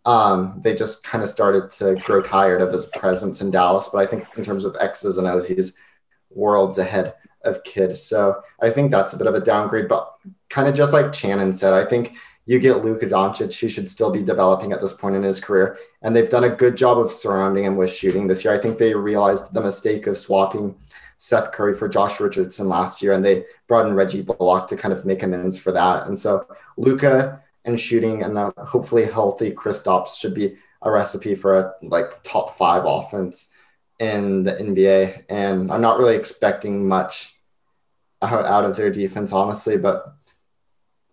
[0.06, 3.98] um, they just kind of started to grow tired of his presence in Dallas, but
[3.98, 5.76] I think in terms of X's and O's, he's
[6.30, 7.96] worlds ahead of Kidd.
[7.96, 10.12] So I think that's a bit of a downgrade, but
[10.48, 14.10] kind of just like Shannon said, I think you get Luka Doncic, who should still
[14.10, 17.10] be developing at this point in his career, and they've done a good job of
[17.10, 18.54] surrounding him with shooting this year.
[18.54, 20.74] I think they realized the mistake of swapping
[21.18, 24.94] Seth Curry for Josh Richardson last year, and they brought in Reggie Bullock to kind
[24.94, 26.06] of make amends for that.
[26.06, 26.46] And so
[26.78, 32.22] Luka and shooting and a hopefully healthy Kristaps should be a recipe for a like
[32.22, 33.50] top five offense
[33.98, 35.24] in the NBA.
[35.28, 37.34] And I'm not really expecting much
[38.22, 40.14] out, of their defense, honestly, but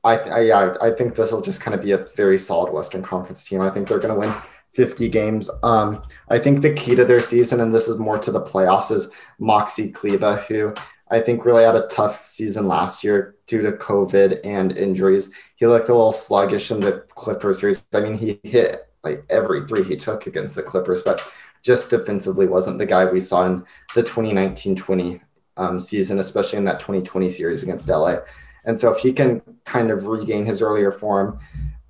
[0.03, 2.71] I, th- I yeah, I think this will just kind of be a very solid
[2.71, 3.61] Western Conference team.
[3.61, 4.33] I think they're going to win
[4.73, 5.49] 50 games.
[5.63, 8.91] Um, I think the key to their season, and this is more to the playoffs,
[8.91, 10.73] is Maxi Kleber, who
[11.09, 15.31] I think really had a tough season last year due to COVID and injuries.
[15.55, 17.85] He looked a little sluggish in the Clippers series.
[17.93, 21.21] I mean, he hit like every three he took against the Clippers, but
[21.65, 25.19] just defensively wasn't the guy we saw in the 2019-20
[25.57, 28.17] um, season, especially in that 2020 series against LA.
[28.65, 31.39] And so if he can kind of regain his earlier form,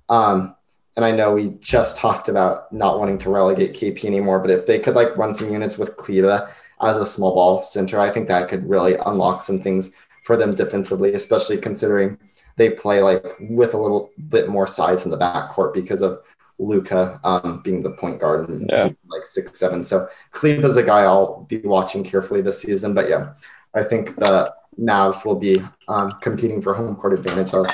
[0.08, 0.56] um,
[0.96, 4.64] and I know we just talked about not wanting to relegate KP anymore, but if
[4.64, 8.28] they could like run some units with Kleber as a small ball center, I think
[8.28, 12.18] that could really unlock some things for them defensively, especially considering
[12.56, 16.18] they play like with a little bit more size in the backcourt because of
[16.58, 18.88] Luka um, being the point guard and Yeah.
[19.08, 19.84] like six seven.
[19.84, 22.94] So Kleber is a guy I'll be watching carefully this season.
[22.94, 23.34] But yeah,
[23.74, 27.52] I think the Mavs will be um, competing for home court advantage.
[27.54, 27.66] I'll-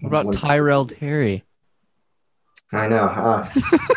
[0.00, 1.44] What about Tyrell Terry?
[2.72, 3.04] I know.
[3.04, 3.48] Uh,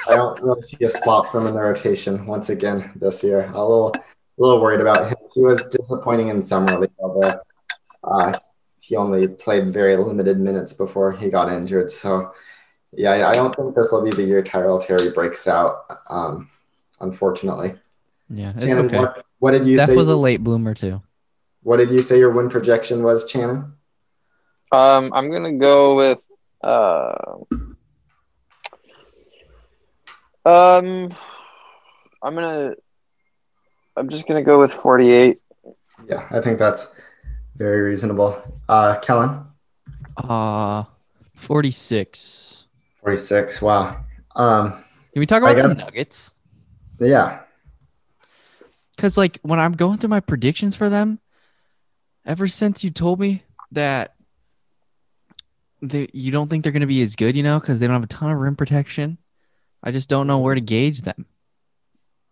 [0.10, 3.50] I don't really see a spot for him in the rotation once again this year.
[3.54, 4.02] A little, a
[4.38, 5.18] little worried about him.
[5.34, 7.34] He was disappointing in summer league, although
[8.06, 8.32] uh,
[8.80, 11.90] he only played very limited minutes before he got injured.
[11.90, 12.32] So,
[12.94, 15.86] yeah, I, I don't think this will be the year Tyrell Terry breaks out.
[16.10, 16.50] Um,
[17.00, 17.76] unfortunately,
[18.30, 18.98] Yeah, it's Shannon, okay.
[19.00, 19.96] what, what did you That say?
[19.96, 21.02] was a late bloomer too.
[21.64, 23.74] what did you say your win projection was, Shannon?
[24.72, 26.20] Um, I'm gonna go with
[26.64, 27.16] uh,
[30.46, 31.14] um,
[32.24, 32.74] I'm gonna,
[33.98, 35.40] I'm just gonna go with 48.
[36.10, 36.92] Yeah, I think that's
[37.56, 38.42] very reasonable.
[38.68, 39.46] Uh, Kellen,
[40.18, 40.84] Uh
[41.36, 42.51] 46.
[43.02, 43.62] 46.
[43.62, 44.04] Wow.
[44.36, 46.34] Um, Can we talk about guess- the Nuggets?
[47.00, 47.40] yeah.
[48.96, 51.20] Because like when I'm going through my predictions for them,
[52.26, 54.14] ever since you told me that
[55.82, 57.96] they, you don't think they're going to be as good, you know, because they don't
[57.96, 59.18] have a ton of rim protection,
[59.82, 61.26] I just don't know where to gauge them.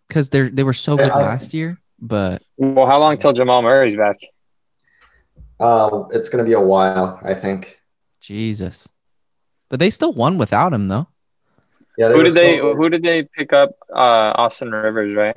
[0.06, 3.32] Because they're they were so Yeah, good I- last year, but Well, how long till
[3.32, 4.18] Jamal Murray's back?
[5.58, 7.80] Uh, it's going to be a while, I think.
[8.20, 8.88] Jesus.
[9.70, 11.06] But they still won without him though.
[11.96, 12.58] Yeah, Who did they?
[12.58, 13.70] still- Who did they pick up?
[13.90, 15.36] Uh, Austin Rivers, right?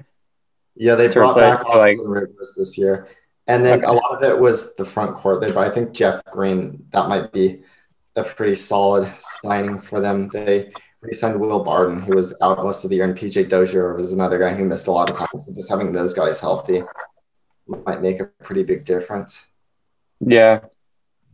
[0.75, 3.07] Yeah, they to brought back to, like- Austin Rivers this year,
[3.47, 3.87] and then Okay.
[3.87, 5.39] a lot of it was the front court.
[5.41, 7.63] They, but I think Jeff Green that might be
[8.15, 10.29] a pretty solid signing for them.
[10.29, 14.13] They re-signed Will Barton, who was out most of the year, and PJ Dozier was
[14.13, 15.27] another guy who missed a lot of time.
[15.37, 16.83] So just having those guys healthy
[17.67, 19.47] might make a pretty big difference.
[20.21, 20.59] Yeah,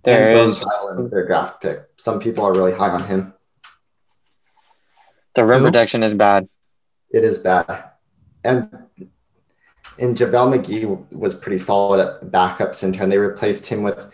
[0.04, 0.64] there and Bones is.
[0.64, 1.84] Hyland, their draft pick.
[1.98, 3.34] Some people are really high on him.
[5.36, 5.68] The rim Who?
[5.68, 6.48] protection is bad.
[7.12, 7.92] It is bad.
[8.44, 8.70] And
[9.98, 14.10] and JaVale McGee was pretty solid at backup center, and they replaced him with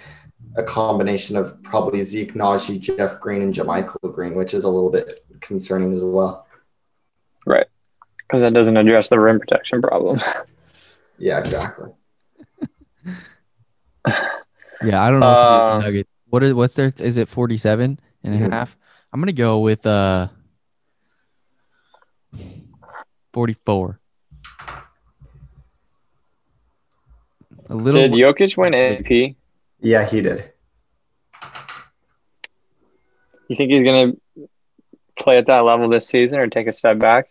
[0.57, 4.89] a combination of probably Zeke Nnaji, Jeff Green, and JaMychal Green, which is a little
[4.89, 6.47] bit concerning as well.
[7.45, 7.67] Right,
[8.19, 10.19] because that doesn't address the rim protection problem.
[11.17, 11.91] Yeah, exactly.
[14.83, 16.09] Yeah, I don't know what to do with Um, the Nuggets.
[16.29, 18.75] What is what's their is it 47 and a half?
[19.13, 20.27] I'm going to go with uh
[23.33, 23.99] 44.
[27.69, 29.35] A little Did Jokic win MVP?
[29.79, 30.51] Yeah, he did.
[33.47, 34.13] You think he's gonna
[35.17, 37.27] play at that level this season or take a step back?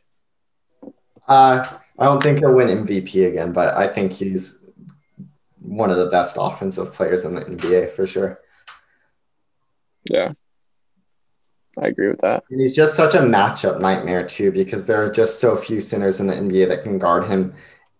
[1.26, 1.66] Uh,
[1.98, 4.63] I don't think he'll win MVP again, but I think he's
[5.64, 8.40] one of the best offensive players in the NBA for sure.
[10.04, 10.32] Yeah,
[11.78, 12.44] I agree with that.
[12.50, 16.20] And he's just such a matchup nightmare too, because there are just so few centers
[16.20, 17.54] in the NBA that can guard him.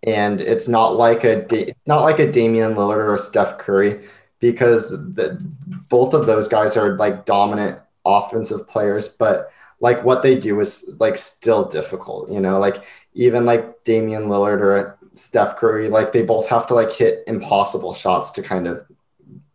[0.06, 4.04] And it's not like a it's not like a Damian Lillard or Steph Curry,
[4.38, 5.40] because the,
[5.88, 9.50] both of those guys are like dominant offensive players, but
[9.80, 12.30] like what they do is like still difficult.
[12.30, 16.74] You know, like even like Damian Lillard or Steph Curry, like they both have to
[16.74, 18.86] like hit impossible shots to kind of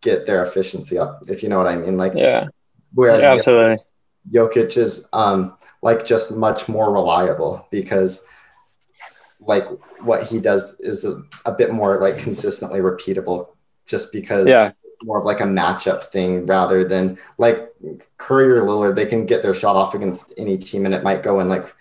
[0.00, 1.96] get their efficiency up, if you know what I mean.
[1.96, 2.48] Like Yeah,
[2.94, 3.84] whereas yeah, absolutely.
[4.30, 8.24] Jokic is um like just much more reliable because
[9.40, 9.64] like
[10.02, 13.48] what he does is a, a bit more like consistently repeatable
[13.86, 14.72] just because Yeah.
[15.02, 17.72] more of like a matchup thing rather than like
[18.18, 21.22] Curry or Lillard they can get their shot off against any team and it might
[21.22, 21.74] go in like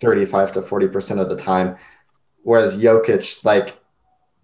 [0.00, 1.76] 35 to 40% of the time
[2.42, 3.76] whereas Jokic like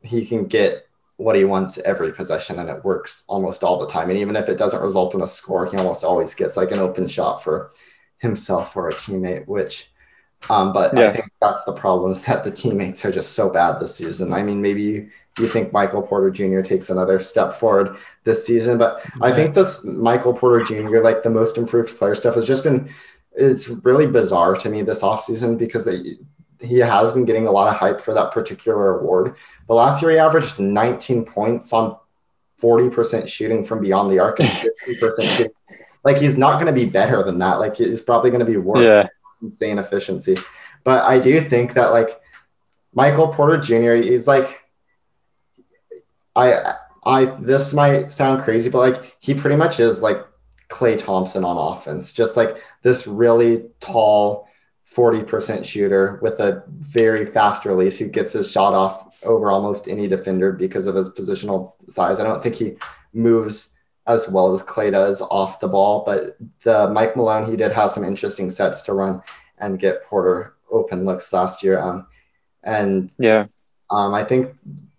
[0.03, 4.11] he can get what he wants every possession and it works almost all the time
[4.11, 6.79] and even if it doesn't result in a score he almost always gets like an
[6.79, 7.71] open shot for
[8.19, 9.91] himself or a teammate which
[10.51, 13.81] um, but I think that's the problem is that the teammates are just so bad
[13.81, 14.33] this season.
[14.33, 16.61] I mean, maybe you, you think Michael Porter Jr.
[16.61, 21.01] takes another step forward this season, but I think this Michael Porter Jr.
[21.01, 22.91] like the most improved player stuff has just been
[23.37, 26.17] it's really bizarre to me this offseason because they,
[26.61, 29.37] he has been getting a lot of hype for that particular award.
[29.67, 31.97] But last year he averaged 19 points on
[32.61, 34.49] 40% shooting from beyond the arc and
[34.87, 35.53] 50% shooting.
[36.05, 37.55] Like he's not going to be better than that.
[37.55, 38.91] Like he's probably going to be worse.
[38.91, 39.09] Yeah,
[39.43, 40.37] insane efficiency.
[40.85, 42.21] But I do think that like
[42.95, 43.95] Michael Porter Jr.
[43.95, 44.61] is like,
[46.37, 50.25] I I this might sound crazy, but like he pretty much is like
[50.69, 54.49] Klay Thompson on offense, just like this really tall
[54.89, 60.07] 40% shooter with a very fast release who gets his shot off over almost any
[60.07, 62.21] defender because of his positional size.
[62.21, 62.77] I don't think he
[63.13, 63.75] moves
[64.07, 67.91] as well as Klay does off the ball, but the Mike Malone, he did have
[67.91, 69.21] some interesting sets to run
[69.59, 71.79] and get Porter open looks last year.
[71.81, 72.07] Um,
[72.63, 73.47] and yeah,
[73.91, 74.55] um, I think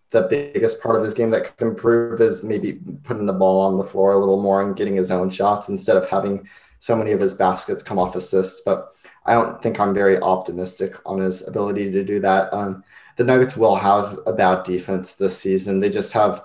[0.09, 3.77] the biggest part of his game that could improve is maybe putting the ball on
[3.77, 6.47] the floor a little more and getting his own shots instead of having
[6.79, 8.61] so many of his baskets come off assists.
[8.65, 8.93] But
[9.27, 12.53] I don't think I'm very optimistic on his ability to do that.
[12.53, 12.83] Um,
[13.17, 15.79] the Nuggets will have a bad defense this season.
[15.79, 16.41] They just have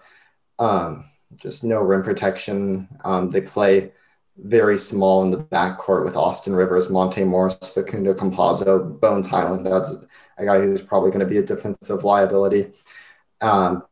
[0.58, 1.04] um,
[1.36, 2.88] just no rim protection.
[3.04, 3.92] Um, they play
[4.36, 9.66] very small in the backcourt with Austin Rivers, Monte Morris, Facundo Campazzo, Bones Hyland.
[9.66, 9.94] That's
[10.38, 12.72] a guy who's probably going to be a defensive liability.
[13.40, 13.84] Um,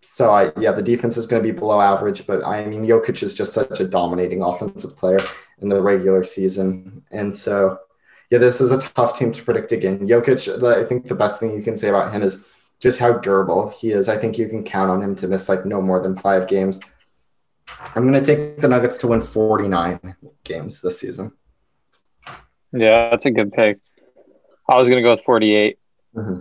[0.00, 3.22] so I yeah, the defense is going to be below average, but I mean Jokic
[3.22, 5.20] is just such a dominating offensive player
[5.60, 7.78] in the regular season, and so
[8.32, 10.08] yeah, this is a tough team to predict again.
[10.08, 13.68] Jokic, I think the best thing you can say about him is just how durable
[13.68, 14.08] he is.
[14.08, 16.80] I think you can count on him to miss like no more than five games.
[17.94, 21.32] I'm going to take the Nuggets to win 49 games this season.
[22.72, 23.80] Yeah, that's a good pick.
[24.66, 25.78] I was going to go with 48.
[26.16, 26.40] Mm-hmm.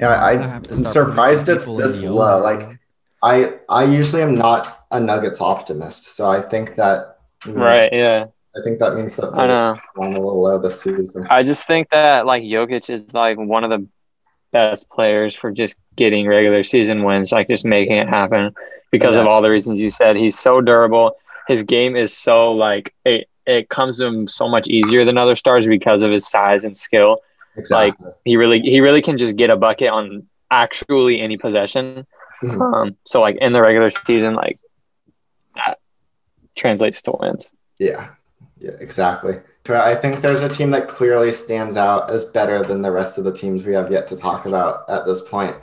[0.00, 2.42] Yeah, I, I'm surprised it's this low.
[2.42, 2.80] Like,
[3.22, 8.26] I I usually am not a Nuggets optimist, so I think that right, yeah.
[8.56, 11.26] I think that means that I know a little low this season.
[11.28, 13.86] I just think that like Jokic is like one of the
[14.52, 18.54] best players for just getting regular season wins, like just making it happen
[18.92, 19.22] because yeah.
[19.22, 20.16] of all the reasons you said.
[20.16, 21.16] He's so durable.
[21.48, 25.36] His game is so like it, it comes to him so much easier than other
[25.36, 27.18] stars because of his size and skill.
[27.56, 28.06] Exactly.
[28.06, 32.06] Like he really he really can just get a bucket on actually any possession.
[32.42, 32.62] Mm-hmm.
[32.62, 34.58] Um, so like in the regular season, like
[35.56, 35.78] that
[36.54, 37.50] translates to wins.
[37.78, 38.10] Yeah.
[38.64, 39.40] Yeah, exactly.
[39.68, 43.24] I think there's a team that clearly stands out as better than the rest of
[43.24, 45.54] the teams we have yet to talk about at this point.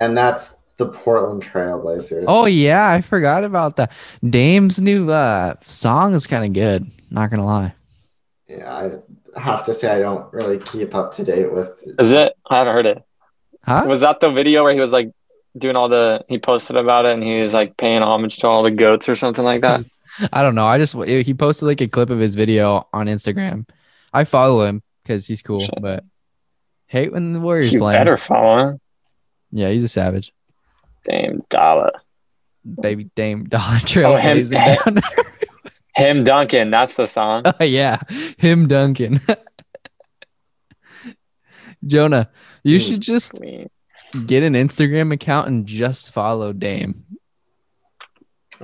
[0.00, 2.24] And that's the Portland Trailblazers.
[2.26, 3.92] Oh yeah, I forgot about that.
[4.26, 6.90] Dame's new uh, song is kind of good.
[7.10, 7.74] Not gonna lie.
[8.48, 8.72] Yeah,
[9.36, 11.84] I have to say I don't really keep up to date with.
[11.98, 12.32] Is it?
[12.48, 13.02] I haven't heard it.
[13.66, 13.84] Huh?
[13.86, 15.10] Was that the video where he was like
[15.56, 16.24] doing all the?
[16.28, 19.16] He posted about it and he was like paying homage to all the goats or
[19.16, 19.84] something like that.
[20.32, 20.66] I don't know.
[20.66, 23.68] I just he posted like a clip of his video on Instagram.
[24.12, 25.80] I follow him because he's cool, Shit.
[25.80, 26.04] but
[26.86, 27.94] hate when the Warriors you play.
[27.94, 28.80] Better follow him.
[29.50, 30.32] Yeah, he's a savage.
[31.04, 31.92] Dame Dollar.
[32.80, 34.98] Baby Dame Dollar Trail oh, him, him,
[35.96, 37.42] him Duncan, that's the song.
[37.44, 37.98] Uh, yeah,
[38.38, 39.20] him Duncan.
[41.86, 42.30] Jonah,
[42.62, 43.32] you should just
[44.26, 47.04] get an Instagram account and just follow Dame.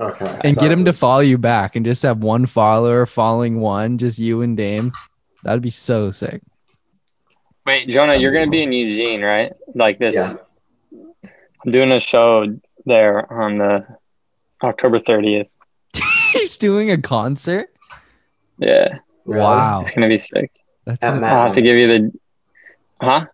[0.01, 0.41] Okay.
[0.45, 4.19] And get him to follow you back and just have one follower following one, just
[4.19, 4.93] you and Dame.
[5.45, 6.41] That'd be so sick.
[7.67, 9.53] Wait, Jonah, you're gonna be in Eugene, right?
[9.75, 10.17] Like this.
[10.17, 11.31] Yeah.
[11.65, 12.47] I'm doing a show
[12.87, 13.87] there on the
[14.63, 15.49] October 30th.
[16.33, 17.69] He's doing a concert.
[18.59, 18.99] Yeah.
[19.27, 19.83] Wow.
[19.83, 20.51] It's gonna be sick.
[20.87, 22.13] That's I'll have to give you the.
[23.03, 23.27] Huh?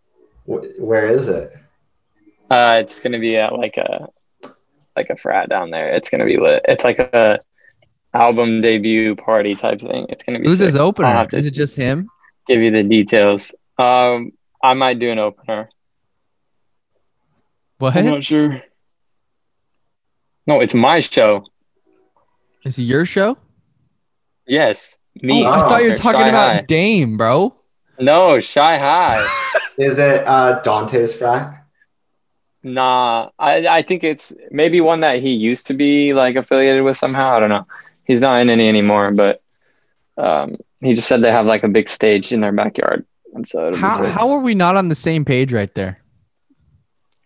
[0.44, 1.57] Where is it?
[2.50, 4.09] Uh, it's gonna be at like a
[4.96, 5.94] like a frat down there.
[5.94, 6.64] It's gonna be lit.
[6.66, 7.40] It's like a
[8.14, 10.06] album debut party type thing.
[10.09, 10.46] It's gonna be.
[10.46, 10.66] Who's sick.
[10.66, 11.26] his opener?
[11.32, 12.09] Is it just him?
[12.46, 13.52] Give you the details.
[13.78, 14.32] Um,
[14.62, 15.68] I might do an opener.
[17.78, 17.96] What?
[17.96, 18.62] I'm not sure.
[20.46, 21.44] No, it's my show.
[22.64, 23.37] Is it your show?
[24.46, 25.44] Yes, me.
[25.44, 26.61] Oh, I thought you were talking Shy about High.
[26.62, 27.54] Dame, bro.
[27.98, 29.24] No, Shy High.
[29.78, 31.56] Is it uh, Dante's frat?
[32.66, 36.96] Nah, I I think it's maybe one that he used to be like affiliated with
[36.96, 37.37] somehow.
[37.37, 37.64] I don't know.
[38.02, 39.40] He's not in any anymore, but
[40.16, 43.73] um, he just said they have like a big stage in their backyard, and so
[43.77, 46.02] how how are we not on the same page right there?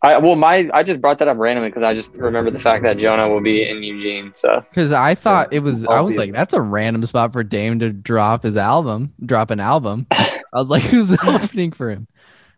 [0.02, 2.82] I well, my I just brought that up randomly because I just remember the fact
[2.82, 4.32] that Jonah will be in Eugene.
[4.34, 7.78] So because I thought it was, I was like, that's a random spot for Dame
[7.78, 10.06] to drop his album, drop an album.
[10.12, 12.08] I was like, who's opening for him?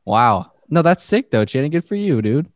[0.05, 1.71] Wow, no, that's sick though, Channing.
[1.71, 2.49] Good for you, dude.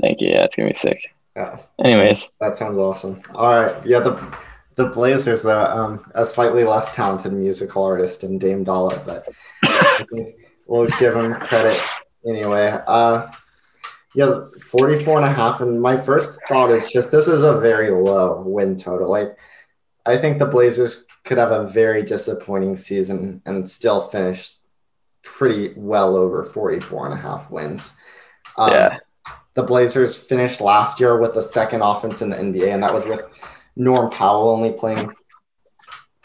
[0.00, 0.28] Thank you.
[0.30, 1.00] Yeah, it's gonna be sick.
[1.36, 1.58] Yeah.
[1.82, 3.22] Anyways, that sounds awesome.
[3.34, 3.74] All right.
[3.86, 4.00] Yeah.
[4.00, 4.38] The
[4.76, 9.26] the Blazers, though, um, a slightly less talented musical artist than Dame Dollar, but
[10.66, 11.80] we'll give him credit
[12.24, 12.78] anyway.
[12.86, 13.28] Uh,
[14.14, 15.60] yeah, 44 and a half.
[15.60, 19.10] And my first thought is just this is a very low win total.
[19.10, 19.36] Like,
[20.06, 24.52] I think the Blazers could have a very disappointing season and still finish
[25.22, 27.96] pretty well over 44 and a half wins.
[28.56, 28.98] Um, Yeah.
[29.58, 33.06] The Blazers finished last year with the second offense in the NBA, and that was
[33.06, 33.26] with
[33.74, 35.10] Norm Powell only playing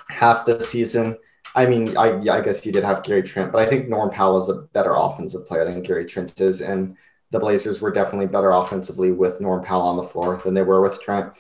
[0.07, 1.17] half the season.
[1.55, 4.38] I mean, I, I guess you did have Gary Trent, but I think Norm Powell
[4.38, 6.61] is a better offensive player than Gary Trent is.
[6.61, 6.95] And
[7.31, 10.84] the Blazers were definitely better offensively with Norm Powell on the floor than they were
[10.84, 11.34] with Trent.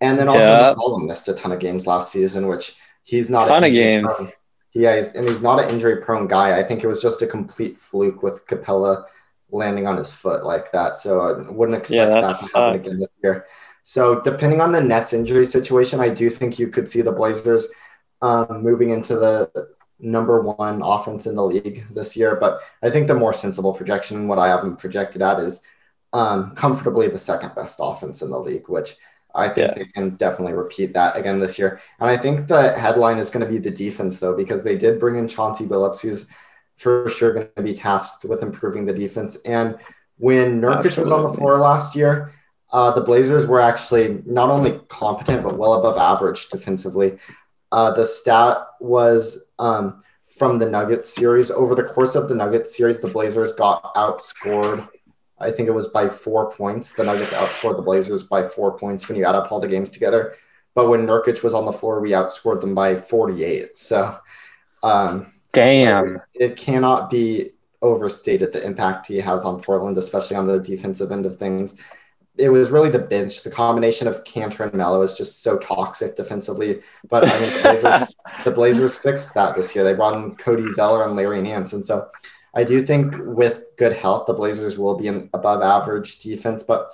[0.00, 0.74] And then also Yeah.
[0.74, 4.14] McCollum missed a ton of games last season, which he's not a Ton of games.
[4.14, 4.30] prone.
[4.74, 6.56] Yeah, he's, and he's not an injury prone guy.
[6.56, 9.06] I think it was just a complete fluke with Capela
[9.52, 10.96] landing on his foot like that.
[10.96, 13.46] So I wouldn't expect that that, to happen again this year.
[13.82, 17.68] So depending on the Nets injury situation, I do think you could see the Blazers
[18.20, 19.50] um, moving into the
[19.98, 22.36] number one offense in the league this year.
[22.36, 25.62] But I think the more sensible projection, what I haven't projected at, is
[26.12, 28.96] um, comfortably the second best offense in the league, which
[29.34, 29.74] I think Yeah.
[29.74, 31.80] they can definitely repeat that again this year.
[32.00, 35.00] And I think the headline is going to be the defense, though, because they did
[35.00, 36.26] bring in Chauncey Billups, who's
[36.82, 39.36] for sure going to be tasked with improving the defense.
[39.44, 39.76] And
[40.18, 42.32] when Nurkic was on the floor last year,
[42.72, 47.18] uh, the Blazers were actually not only competent, but well above average defensively.
[47.70, 51.50] Uh, the stat was um, from the Nuggets series.
[51.50, 54.88] Over the course of the Nuggets series, the Blazers got outscored.
[55.38, 56.92] I think it was by four points.
[56.92, 59.90] The Nuggets outscored the Blazers by four points when you add up all the games
[59.90, 60.34] together.
[60.74, 63.76] But when Nurkic was on the floor, we outscored them by 48.
[63.76, 64.16] So
[64.82, 66.20] um, Damn.
[66.34, 67.50] it cannot be
[67.82, 71.76] overstated the impact he has on Portland, especially on the defensive end of things.
[72.38, 73.42] It was really the bench.
[73.42, 76.80] The combination of Kanter and Melo is just so toxic defensively.
[77.10, 79.84] But I mean, the Blazers, the Blazers fixed that this year.
[79.84, 81.74] They brought in Cody Zeller and Larry Nance.
[81.74, 82.08] And so
[82.54, 86.62] I do think with good health, the Blazers will be an above average defense.
[86.62, 86.90] But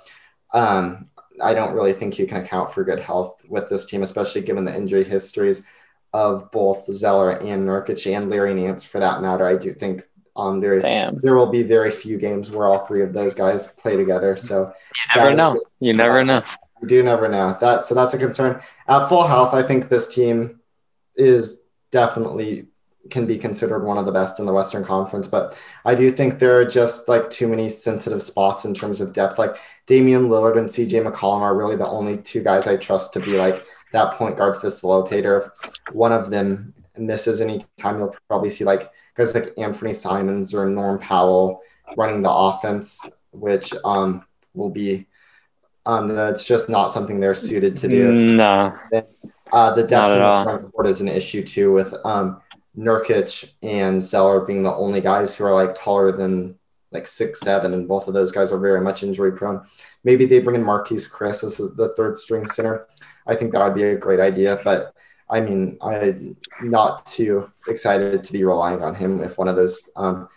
[0.53, 1.09] um,
[1.41, 4.65] I don't really think you can account for good health with this team, especially given
[4.65, 5.65] the injury histories
[6.13, 9.45] of both Zeller and Nurkic and Larry Nance for that matter.
[9.45, 10.01] I do think
[10.35, 11.19] um, there Damn.
[11.21, 14.35] there will be very few games where all three of those guys play together.
[14.35, 14.71] So
[15.15, 15.53] You never know.
[15.55, 16.41] is- You never know.
[16.81, 17.57] you do never know.
[17.59, 18.61] That so that's a concern.
[18.87, 20.59] At full health, I think this team
[21.15, 22.67] is definitely
[23.09, 25.27] can be considered one of the best in the Western Conference.
[25.27, 29.13] But I do think there are just like too many sensitive spots in terms of
[29.13, 29.39] depth.
[29.39, 29.55] Like
[29.87, 33.31] Damian Lillard and CJ McCollum are really the only two guys I trust to be
[33.31, 35.45] like that point guard facilitator.
[35.45, 40.53] If one of them misses any time, you'll probably see like guys like Anthony Simons
[40.53, 41.61] or Norm Powell
[41.97, 45.07] running the offense, which um will be
[45.85, 48.13] um that's just not something they're suited to do.
[48.13, 48.77] No.
[49.51, 52.41] Uh, the depth in the front court is an issue too, with um,
[52.77, 56.57] Nurkic and Zeller being the only guys who are like taller than
[56.91, 59.63] like six seven, and both of those guys are very much injury prone.
[60.03, 62.87] Maybe they bring in Marquese Chriss as the third string center.
[63.29, 64.93] I think that would be a great idea, but
[65.29, 69.87] I mean, I'm not too excited to be relying on him if one of those
[69.95, 70.27] um,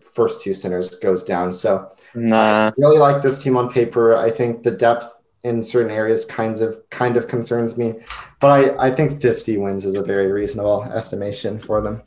[0.00, 1.52] first two centers goes down.
[1.52, 2.70] So Nah.
[2.76, 4.16] really like this team on paper.
[4.16, 7.94] I think the depth in certain areas kinds of kind of concerns me,
[8.40, 12.02] but I, I think 50 wins is a very reasonable estimation for them.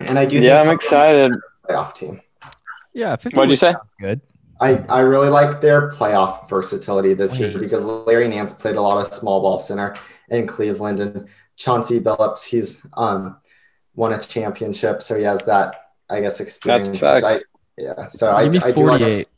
[0.00, 1.32] And I do Yeah, I'm excited.
[1.68, 2.20] playoff team.
[2.92, 3.72] Yeah, 50 What'd you say?
[3.72, 4.20] sounds good.
[4.60, 8.98] I, I really like their playoff versatility this year because Larry Nance played a lot
[9.06, 9.94] of small ball center
[10.30, 13.38] in Cleveland and Chauncey Billups, he's um
[13.94, 15.74] won a championship, so he has that
[16.10, 16.98] I guess experience.
[17.00, 17.24] facts.
[17.24, 17.40] I,
[17.76, 19.28] yeah, so I, Give me I do like 48.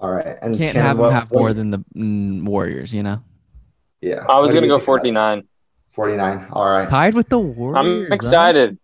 [0.00, 0.26] all right.
[0.42, 3.22] And Can't Shannon, have them what- have what- more than the mm, Warriors, you know?
[4.00, 4.24] Yeah.
[4.28, 5.44] I was gonna go 49.
[5.92, 6.46] 49.
[6.52, 6.88] All right.
[6.88, 8.06] Tied with the Warriors.
[8.08, 8.78] I'm excited.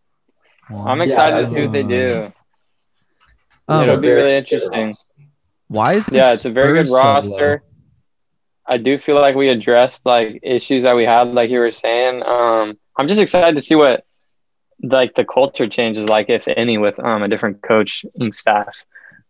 [0.69, 0.77] huh?
[0.85, 2.33] I'm Yeah, excited to see what they do.
[3.69, 4.95] Um, It'll be really interesting.
[5.69, 7.63] why is this Yeah, it's a very good Spurs so roster.
[8.67, 12.23] I do feel like we addressed like issues that we had, like you were saying.
[12.23, 14.05] Um, I'm just excited to see what
[14.83, 18.85] like the culture changes, like if any, with um a different coaching staff.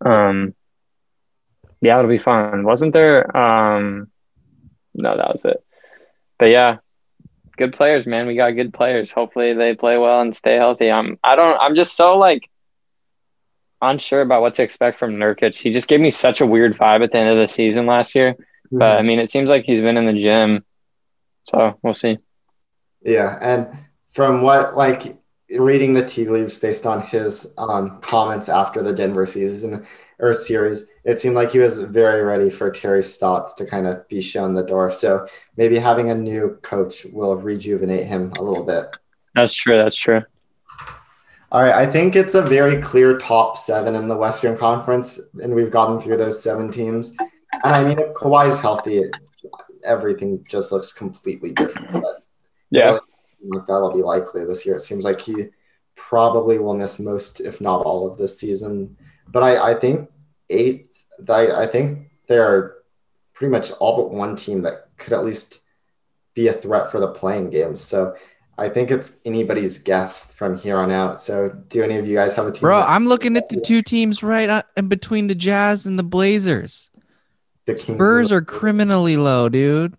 [0.05, 0.55] Um,
[1.81, 2.65] yeah, it'll be fun.
[2.65, 3.37] Wasn't there?
[3.37, 4.09] Um,
[4.95, 5.63] no, that was it.
[6.39, 6.79] But yeah,
[7.57, 8.27] good players, man.
[8.27, 9.13] We got good players.
[9.13, 10.91] Hopefully they play well and stay healthy.
[10.91, 11.19] I'm.
[11.23, 11.59] I don't.
[11.61, 12.49] I'm just so like
[13.83, 15.55] unsure about what to expect from Nurkic.
[15.55, 18.15] He just gave me such a weird vibe at the end of the season last
[18.15, 18.37] year.
[18.71, 20.65] But I mean, it seems like he's been in the gym,
[21.43, 22.19] so we'll see.
[23.03, 23.69] Yeah, and
[24.09, 25.17] from what like
[25.57, 29.87] reading the tea leaves based on his um, comments after the Denver season
[30.19, 34.07] or series, it seemed like he was very ready for Terry Stotts to kind of
[34.09, 34.91] be shown the door.
[34.91, 35.27] So
[35.57, 38.85] maybe having a new coach will rejuvenate him a little bit.
[39.35, 39.79] That's true.
[39.79, 40.23] That's true.
[41.51, 45.55] All right, I think it's a very clear top seven in the Western Conference, and
[45.55, 47.17] we've gotten through those seven teams.
[47.19, 47.31] And
[47.63, 49.17] I mean, if Kawhi's healthy, it,
[49.83, 51.91] everything just looks completely different.
[51.91, 52.23] But
[52.71, 52.99] Yeah.
[53.43, 54.77] really that'll be likely this year.
[54.77, 55.47] It seems like he
[55.97, 58.99] probably will miss most, if not all, of this season.
[59.27, 60.11] But I, I think
[60.51, 61.07] eighth.
[61.29, 62.75] I, I think there are
[63.33, 65.63] pretty much all but one team that could at least
[66.35, 67.81] be a threat for the playing games.
[67.81, 68.17] So
[68.59, 71.21] I think it's anybody's guess from here on out.
[71.21, 72.61] So do any of you guys have a team?
[72.61, 76.03] Bro, I'm looking at the two teams right uh, in between the Jazz and the
[76.03, 76.91] Blazers.
[77.67, 79.95] the Spurs are criminally low, dude.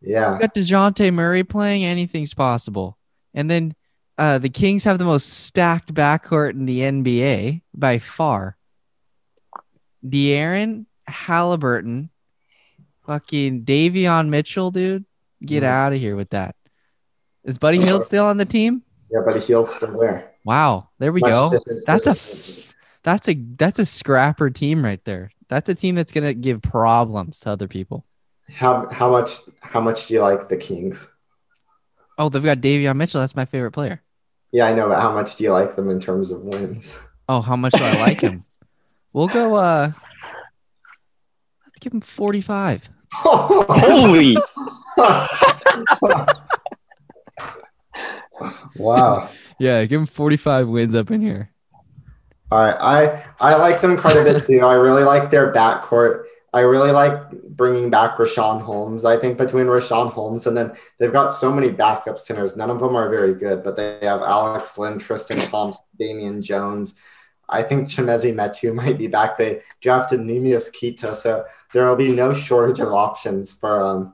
[0.00, 0.34] Yeah.
[0.34, 2.96] You got DeJounte Murray playing, anything's possible.
[3.34, 3.74] And then
[4.18, 8.56] uh, the Kings have the most stacked backcourt in the NBA by far.
[10.04, 12.08] De'Aaron, Haliburton,
[13.06, 15.04] fucking Davion Mitchell, dude.
[15.44, 15.66] Get Mhm.
[15.66, 16.56] out of here with that.
[17.44, 18.82] Is Buddy Hield still on the team?
[19.10, 20.32] Yeah, Buddy Hield's still there.
[20.44, 21.48] Wow, there we Much go.
[21.86, 22.16] That's a
[23.02, 25.30] that's a that's a scrapper team right there.
[25.48, 28.04] That's a team that's gonna give problems to other people.
[28.54, 31.10] how how much how much do you like the Kings?
[32.18, 33.20] Oh, they've got Davion Mitchell.
[33.20, 34.02] That's my favorite player.
[34.52, 37.00] Yeah, I know, but how much do you like them in terms of wins?
[37.28, 38.44] Oh, how much do I like him?
[39.14, 39.56] We'll go.
[39.56, 39.92] Uh,
[41.66, 42.88] let's give him forty-five.
[43.12, 44.36] Holy!
[48.76, 49.28] wow.
[49.58, 51.50] Yeah, give him forty-five wins up in here.
[52.50, 54.60] All right, I I like them quite a bit too.
[54.60, 56.24] I really like their backcourt.
[56.52, 59.04] I really like bringing back Richaun Holmes.
[59.04, 62.56] I think between Richaun Holmes and then they've got so many backup centers.
[62.56, 66.96] None of them are very good, but they have Alex Len, Tristan Thompson, Damian Jones.
[67.48, 69.38] I think Chimezie Metu might be back.
[69.38, 74.12] They drafted Neemias Queta, so there will be no shortage of options for um,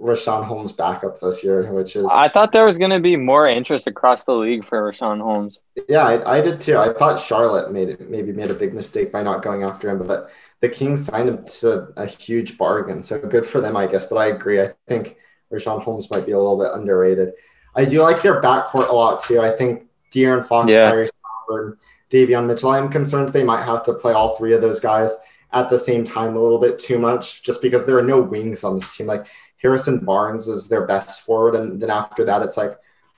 [0.00, 3.48] Richaun Holmes backup this year, which is I thought there was going to be more
[3.48, 5.60] interest across the league for Richaun Holmes.
[5.88, 6.76] Yeah, I, I did too.
[6.76, 10.06] I thought Charlotte made it, maybe made a big mistake by not going after him,
[10.06, 10.30] but
[10.60, 13.02] the Kings signed him to a huge bargain.
[13.02, 14.06] So good for them, I guess.
[14.06, 14.60] But I agree.
[14.60, 15.16] I think
[15.52, 17.32] Richaun Holmes might be a little bit underrated.
[17.74, 19.40] I do like their backcourt a lot too.
[19.40, 20.92] I think De'Aaron Fox, Yeah.
[20.92, 21.76] Strouber,
[22.10, 22.70] Davion Mitchell.
[22.70, 25.16] I'm concerned they might have to play all three of those guys
[25.52, 28.64] at the same time a little bit too much, just because there are no wings
[28.64, 29.06] on this team.
[29.06, 29.26] Like
[29.62, 32.72] Harrison Barnes is their best forward, and then after that, it's like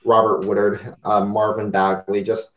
[0.04, 2.22] Robert Woodard, uh, Marvin Bagley.
[2.22, 2.54] Just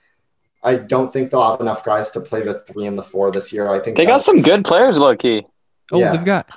[0.63, 3.51] I don't think they'll have enough guys to play the three and the four this
[3.51, 3.67] year.
[3.67, 5.45] I think They got some good players, low key.
[5.91, 6.15] Oh, Yeah.
[6.15, 6.49] they've got.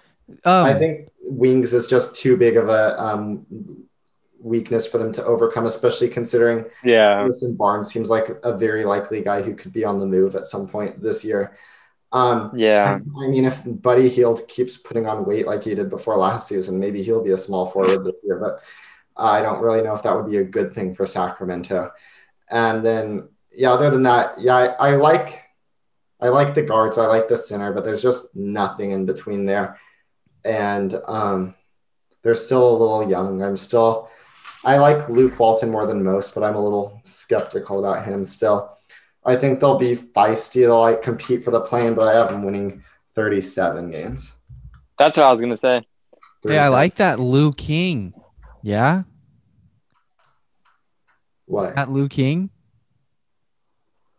[0.45, 3.47] Um, I think wings is just too big of a um,
[4.41, 7.17] weakness for them to overcome, especially considering Yeah.
[7.19, 10.47] Harrison Barnes seems like a very likely guy who could be on the move at
[10.47, 11.57] some point this year.
[12.13, 12.99] Um, Yeah.
[13.21, 16.79] I mean, if Buddy Hield keeps putting on weight like he did before last season,
[16.79, 18.39] maybe he'll be a small forward this year.
[18.39, 18.61] But
[19.17, 21.93] I don't really know if that would be a good thing for Sacramento.
[22.51, 25.43] And then, yeah, other than that, yeah, I, I like,
[26.21, 29.79] I like the guards, I like the center, but there's just nothing in between there.
[30.45, 31.55] And um,
[32.23, 33.43] they're still a little young.
[33.43, 34.09] I'm still,
[34.65, 38.77] I like Luke Walton more than most, but I'm a little skeptical about him still.
[39.27, 40.61] I think they'll be feisty.
[40.63, 44.39] They'll like compete for the plane, but I have them winning 37 games.
[44.99, 45.83] That's what I was going to say.
[46.47, 48.15] hey, I like that Lou King.
[48.63, 49.03] Yeah,
[51.47, 51.75] what?
[51.77, 52.51] that Lou King.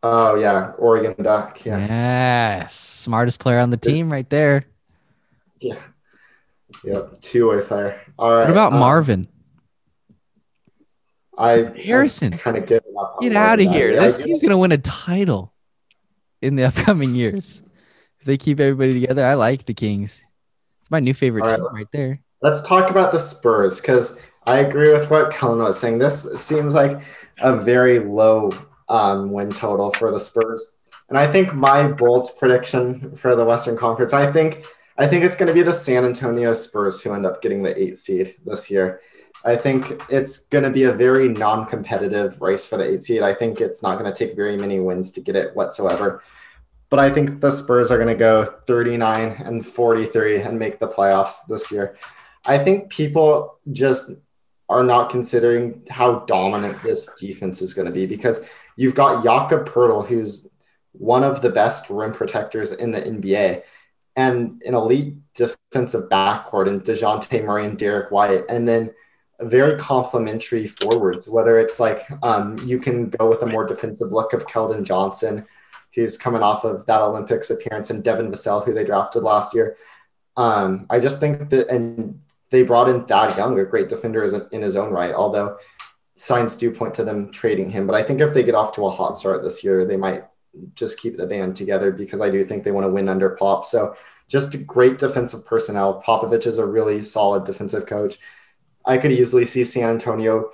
[0.04, 1.66] Oh yeah, Oregon Duck.
[1.66, 4.66] Yeah, Yes, smartest player on the team right there.
[5.60, 5.76] yeah,
[6.84, 7.14] yep.
[7.22, 8.00] Two way player.
[8.18, 8.42] All right.
[8.42, 9.28] What about um, Marvin?
[11.38, 12.32] I Harrison.
[12.34, 12.87] kind of given up.
[12.87, 12.87] on
[13.22, 13.96] Get out of here.
[13.96, 15.54] This team's gonna win a title
[16.42, 17.64] in the upcoming years.
[18.20, 20.24] If they keep everybody together, I like the Kings.
[20.82, 22.22] It's my new favorite right, team right there.
[22.42, 25.98] Let's talk about the Spurs because I agree with what Kellen was saying.
[25.98, 27.02] This seems like
[27.40, 28.52] a very low
[28.88, 30.78] um, win total for the Spurs,
[31.10, 34.66] and I think my bold prediction for the Western Conference, I think,
[34.98, 37.80] I think it's going to be the San Antonio Spurs who end up getting the
[37.82, 39.02] eight seed this year.
[39.48, 43.22] I think it's going to be a very non-competitive race for the eight seed.
[43.22, 46.22] I think it's not going to take very many wins to get it whatsoever.
[46.90, 50.88] But I think the Spurs are going to go 39 and 43 and make the
[50.90, 51.96] playoffs this year.
[52.46, 54.12] I think people just
[54.68, 58.46] are not considering how dominant this defense is going to be because
[58.76, 60.50] you've got Jakob Poeltl, who's
[60.92, 63.64] one of the best rim protectors in the NBA,
[64.18, 68.92] and an elite defensive backcourt in DeJounte Murray and Derek White, and then
[69.42, 74.34] very complementary forwards, whether it's like um, you can go with a more defensive look
[74.34, 75.46] of Keldon Johnson,
[75.94, 79.78] who's coming off of that Olympics appearance, and Devin Vassell, who they drafted last year.
[80.36, 84.62] Um, I just think that, and they brought in Thad Young, a great defender in
[84.62, 85.58] his own right, although
[86.16, 87.86] signs do point to them trading him.
[87.86, 90.26] But I think if they get off to a hot start this year, they might
[90.74, 93.66] just keep the band together because I do think they want to win under Pop.
[93.66, 93.96] So
[94.28, 96.02] just great defensive personnel.
[96.06, 98.18] Popovich is a really solid defensive coach.
[98.88, 100.50] I could easily see San Antonio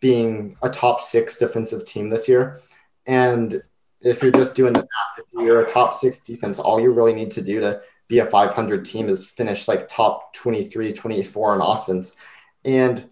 [0.00, 2.60] being a top six defensive team this year.
[3.06, 3.62] And
[4.00, 7.12] if you're just doing the math, if you're a top six defense, all you really
[7.12, 11.60] need to do to be a 500 team is finish like top 23, 24 in
[11.60, 12.16] offense.
[12.64, 13.08] And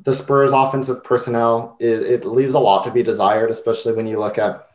[0.00, 4.18] the Spurs offensive personnel, it, it leaves a lot to be desired, especially when you
[4.18, 4.66] look at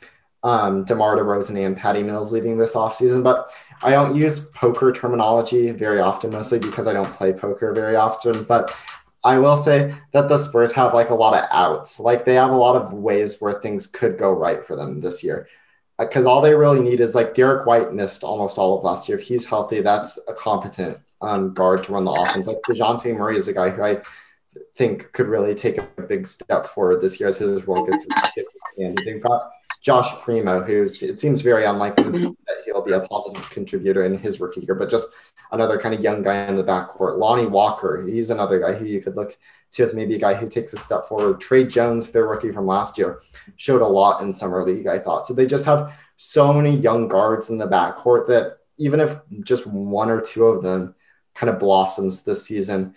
[0.44, 3.24] um, DeMar DeRozan and Patty Mills leaving this offseason.
[3.24, 3.50] But
[3.82, 8.44] I don't use poker terminology very often, mostly because I don't play poker very often.
[8.44, 8.76] But
[9.24, 11.99] I will say that the Spurs have like a lot of outs.
[11.99, 15.24] Like they have a lot of ways where things could go right for them this
[15.24, 15.47] year.
[15.97, 19.07] Because uh, all they really need is like Derrick White missed almost all of last
[19.07, 19.17] year.
[19.17, 22.47] If he's healthy, that's a competent um, guard to run the offense.
[22.47, 24.01] Like DeJounte Murray is a guy who I
[24.76, 28.05] think could really take a big step forward this year as his role gets
[29.84, 32.32] Josh Primo, who's it seems very unlikely mm-hmm.
[32.48, 35.10] that he'll be a positive contributor in his rookie year, but just
[35.52, 37.18] another kind of young guy in the backcourt.
[37.18, 39.38] Lonnie Walker, he's another guy who you could look
[39.72, 41.42] to as maybe a guy who takes a step forward.
[41.42, 43.20] Tre Jones, their rookie from last year,
[43.58, 45.28] showed a lot in summer league, I thought.
[45.28, 49.68] So they just have so many young guards in the backcourt that even if just
[49.68, 50.96] one or two of them
[51.36, 52.96] kind of blossoms this season,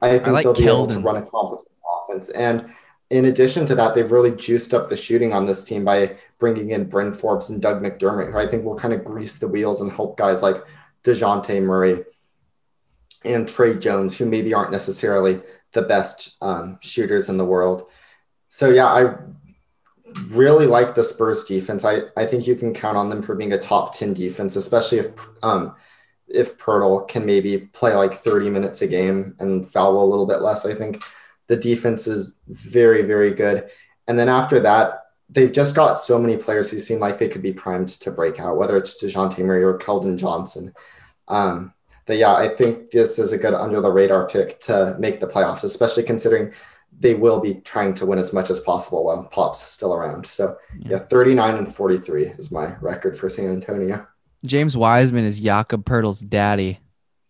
[0.00, 1.68] I think I like they'll be able to run a competent
[2.02, 2.30] offense.
[2.30, 2.72] And
[3.14, 6.72] in addition to that, they've really juiced up the shooting on this team by bringing
[6.72, 9.80] in Bryn Forbes and Doug McDermott, who I think will kind of grease the wheels
[9.80, 10.64] and help guys like
[11.04, 12.02] DeJounte Murray
[13.24, 15.40] and Tre Jones, who maybe aren't necessarily
[15.70, 17.84] the best um, shooters in the world.
[18.48, 19.14] So, yeah, I
[20.30, 21.84] really like the Spurs defense.
[21.84, 24.98] I, I think you can count on them for being a top 10 defense, especially
[24.98, 25.76] if um,
[26.26, 30.40] if Poeltl can maybe play like 30 minutes a game and foul a little bit
[30.40, 31.00] less, I think
[31.46, 33.70] the defense is very, very good.
[34.08, 37.42] And then after that, they've just got so many players who seem like they could
[37.42, 40.72] be primed to break out, whether it's DeJounte Murray or Keldon Johnson.
[41.28, 41.72] Um,
[42.06, 45.26] but yeah, I think this is a good under the radar pick to make the
[45.26, 46.52] playoffs, especially considering
[47.00, 50.26] they will be trying to win as much as possible while Pop's still around.
[50.26, 54.06] So yeah, 39 and 43 is my record for San Antonio.
[54.44, 56.78] James Wiseman is Jakob Poeltl's daddy.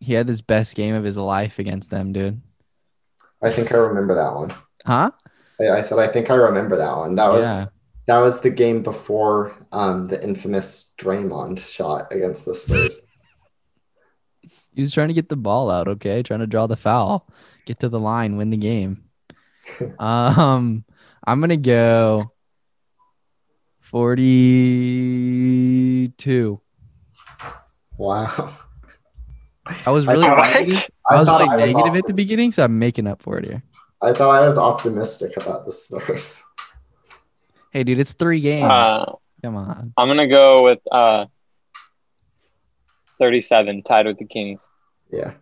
[0.01, 2.43] He had his best game of his life against them, dude.
[3.45, 4.51] I think I remember that one.
[4.87, 5.11] Huh?
[5.61, 7.15] I, I said I think I remember that one.
[7.15, 7.67] That was yeah.
[8.07, 13.03] that was the game before um, the infamous Draymond shot against the Spurs.
[14.75, 16.23] he was trying to get the ball out, okay?
[16.23, 17.29] Trying to draw the foul,
[17.67, 19.05] get to the line, win the game.
[19.99, 20.87] um,
[21.27, 22.33] I'm gonna go
[23.81, 26.61] 42.
[27.99, 28.51] Wow.
[29.87, 30.27] I was really.
[31.11, 33.39] I, I was like I was negative at the beginning, so I'm making up for
[33.39, 33.63] it here.
[34.01, 36.43] I thought I was optimistic about the Spurs.
[37.71, 38.71] Hey, dude, it's three games.
[38.71, 39.93] Uh, Come on.
[39.97, 41.27] I'm gonna go with uh,
[43.19, 44.67] 37, tied with the Kings.
[45.11, 45.33] Yeah.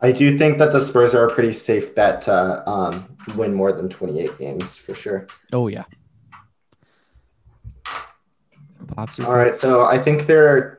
[0.00, 3.72] I do think that the Spurs are a pretty safe bet to um, win more
[3.72, 5.26] than 28 games for sure.
[5.52, 5.84] Oh yeah.
[8.96, 10.73] All right, so I think they're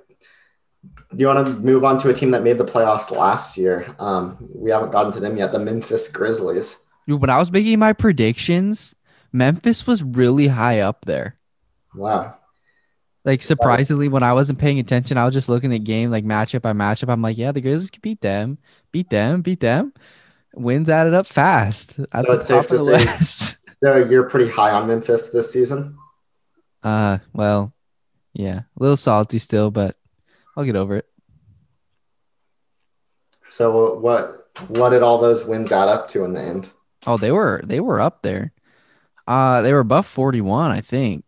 [1.15, 3.95] do you want to move on to a team that made the playoffs last year?
[3.99, 5.51] Um, we haven't gotten to them yet.
[5.51, 6.81] The Memphis Grizzlies.
[7.07, 8.95] When I was making my predictions,
[9.31, 11.37] Memphis was really high up there.
[11.93, 12.35] Wow.
[13.23, 16.61] Like surprisingly, when I wasn't paying attention, I was just looking at game like matchup
[16.61, 17.09] by matchup.
[17.09, 18.57] I'm like, yeah, the Grizzlies could beat them,
[18.91, 19.93] beat them, beat them.
[20.53, 21.99] Wins added up fast.
[22.11, 23.05] At so it's safe to say
[23.83, 25.97] so you're pretty high on Memphis this season.
[26.83, 27.73] Uh, well,
[28.33, 29.97] yeah, a little salty still, but
[30.55, 31.05] I'll get over it.
[33.49, 36.69] So what what did all those wins add up to in the end?
[37.07, 38.51] Oh, they were they were up there.
[39.27, 41.23] Uh they were above 41, I think.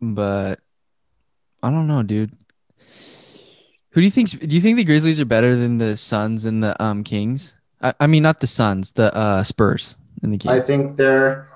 [0.00, 0.60] But
[1.62, 2.32] I don't know, dude.
[3.90, 6.62] Who do you think do you think the Grizzlies are better than the Suns and
[6.62, 7.56] the um Kings?
[7.82, 10.54] I, I mean not the Suns, the uh Spurs and the Kings.
[10.54, 11.48] I think they're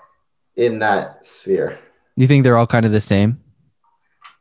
[0.57, 1.79] in that sphere.
[2.17, 3.41] You think they're all kind of the same?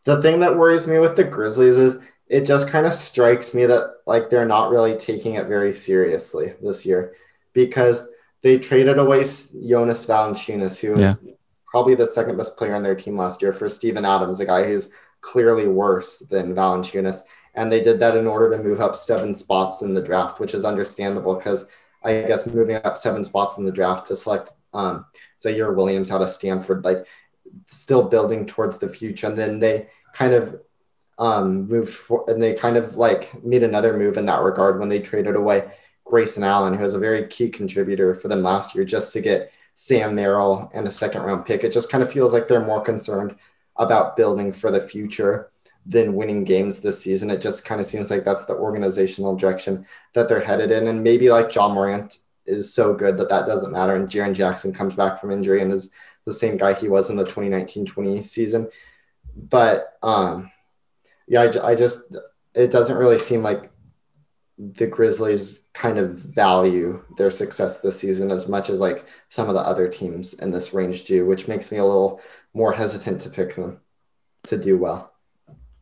[0.06, 3.66] The thing that worries me with the Grizzlies is it just kind of strikes me
[3.66, 7.16] that like they're not really taking it very seriously this year
[7.54, 8.10] because
[8.42, 11.34] they traded away Jonas Valanciunas, who was yeah.
[11.66, 14.66] probably the second best player on their team last year, for Steven Adams, a guy
[14.66, 14.92] who's
[15.22, 17.22] clearly worse than Valanciunas.
[17.56, 20.54] And they did that in order to move up seven spots in the draft, which
[20.54, 21.70] is understandable because
[22.04, 25.06] I guess moving up seven spots in the draft to select um,
[25.40, 27.06] Ziaire Williams out of Stanford, like
[27.66, 29.28] still building towards the future.
[29.28, 30.60] And then they kind of
[31.20, 34.90] um, moved for, and they kind of like made another move in that regard when
[34.90, 35.72] they traded away
[36.06, 39.52] Grayson Allen, who was a very key contributor for them last year, just to get
[39.76, 41.64] Sam Merrill and a second round pick.
[41.64, 43.36] It just kind of feels like they're more concerned
[43.78, 45.50] about building for the future
[45.86, 47.30] than winning games this season.
[47.30, 50.88] It just kind of seems like that's the organizational direction that they're headed in.
[50.88, 53.96] And maybe like Ja Morant is so good that that doesn't matter.
[53.96, 55.92] And Jaren Jackson comes back from injury and is
[56.26, 58.70] the same guy he was in the 2019-20 season.
[59.36, 60.52] But um,
[61.28, 62.16] yeah, I, I just
[62.54, 63.72] it doesn't really seem like
[64.58, 69.56] the Grizzlies kind of value their success this season as much as like some of
[69.56, 72.22] the other teams in this range do, which makes me a little
[72.54, 73.82] more hesitant to pick them
[74.44, 75.12] to do well.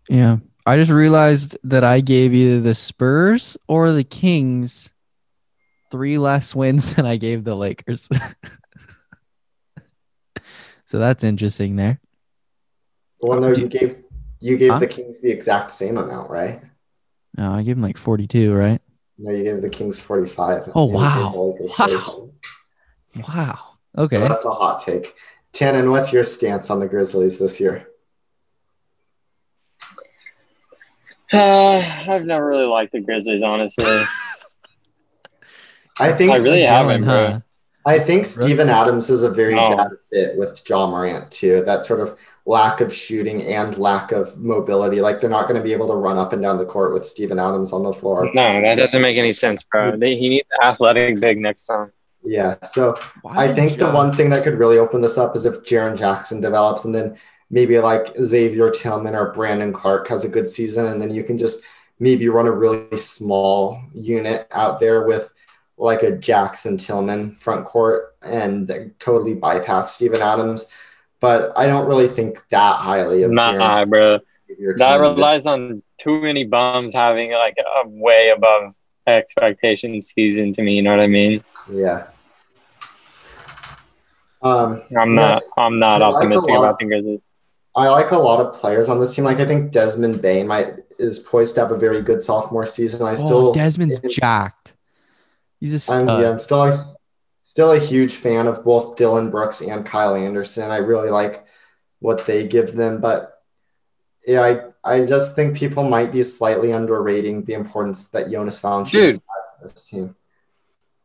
[0.10, 0.38] Yeah.
[0.66, 4.94] I just realized that I gave either the Spurs or the Kings
[5.90, 8.08] three less wins than I gave the Lakers.
[10.92, 12.02] so that's interesting there.
[13.22, 14.04] Well, no, Do- you gave
[14.42, 14.80] you gave Huh?
[14.80, 16.60] the Kings the exact same amount, right?
[17.38, 18.82] No, I gave him like 42, right?
[19.18, 20.72] No, you gave the Kings 45.
[20.76, 21.32] Oh, and you gave wow.
[21.32, 22.30] the Lakers Wow.
[23.14, 23.30] 45.
[23.30, 23.60] Wow.
[23.96, 24.18] So Okay.
[24.28, 25.16] that's a hot take.
[25.54, 27.88] Tannen, what's your stance on the Grizzlies this year?
[31.32, 31.80] Uh,
[32.10, 33.86] I've never really liked the Grizzlies, honestly.
[36.02, 37.14] I think I really Going, haven't, bro.
[37.14, 37.40] huh?
[37.86, 39.76] I think Steven Adams is a very No.
[39.76, 41.64] bad fit with Ja Morant too.
[41.64, 45.02] That sort of lack of shooting and lack of mobility.
[45.02, 47.06] Like they're not going to be able to run up and down the court with
[47.06, 48.30] Steven Adams on the floor.
[48.34, 49.98] No, that doesn't make any sense, bro.
[49.98, 51.92] They, he needs athletic big next time.
[52.24, 52.56] Yeah.
[52.64, 55.46] So Why I did think the one thing that could really open this up is
[55.48, 57.18] if Jaren Jackson develops and then
[57.50, 60.86] maybe like Xavier Tillman or Brandon Clarke has a good season.
[60.86, 61.64] And then you can just
[62.00, 65.34] maybe run a really small unit out there with
[65.82, 70.68] like a Jackson Tillman front court and totally bypass Steven Adams.
[71.20, 74.20] But I don't really think that highly of Jaren Nah, bro.
[74.48, 78.76] Xavier That relies on too many bums having like a way above
[79.08, 80.76] expectation season to me.
[80.76, 81.44] You know what I mean?
[81.70, 82.08] Yeah.
[84.44, 85.44] Um, I'm not.
[85.58, 86.64] I'm not I like a optimistic lot.
[86.64, 87.20] about the Grizzlies.
[87.76, 89.24] I like a lot of players on this team.
[89.24, 93.06] Like I think Desmond Bane might is poised to have a very good sophomore season.
[93.06, 94.76] I still oh, Desmond's jacked.
[95.62, 96.22] He's a I'm, stud.
[96.22, 96.96] yeah, I'm still a,
[97.44, 100.70] still a huge fan of both Dillon Brooks and Kyle Anderson.
[100.70, 101.46] I really like
[102.00, 103.42] what they give them, but
[104.28, 108.92] yeah, I I just think people might be slightly underrating the importance that Jonas Valanciunas
[108.92, 109.10] Dude.
[109.10, 110.16] adds to this team.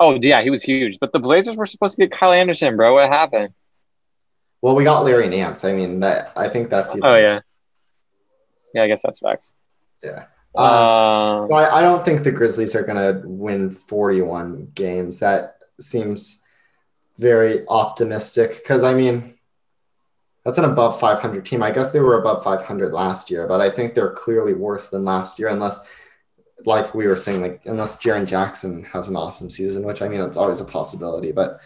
[0.00, 0.98] Oh yeah, he was huge.
[0.98, 2.94] But the Blazers were supposed to get Kyle Anderson, bro.
[2.94, 3.52] What happened?
[4.62, 5.64] Well, we got Larry Nance.
[5.64, 7.40] I mean, that I think that's oh, even, Oh yeah.
[8.74, 9.52] Yeah, I guess that's facts.
[10.02, 10.24] yeah.
[10.56, 15.18] Um, Um, So I, I don't think the Grizzlies are going to win 41 games.
[15.20, 16.42] That seems
[17.18, 19.34] very optimistic because, I mean,
[20.44, 21.62] that's an above 500 team.
[21.62, 25.04] I guess they were above 500 last year, but I think they're clearly worse than
[25.04, 25.80] last year unless,
[26.64, 30.20] like we were saying, like unless Jaren Jackson has an awesome season, which I mean,
[30.20, 31.32] it's always a possibility.
[31.32, 31.60] But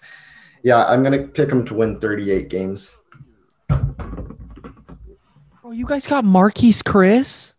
[0.62, 2.98] yeah, I'm going to pick them to win 38 games.
[5.62, 7.54] Oh, you guys got Marquese Chriss?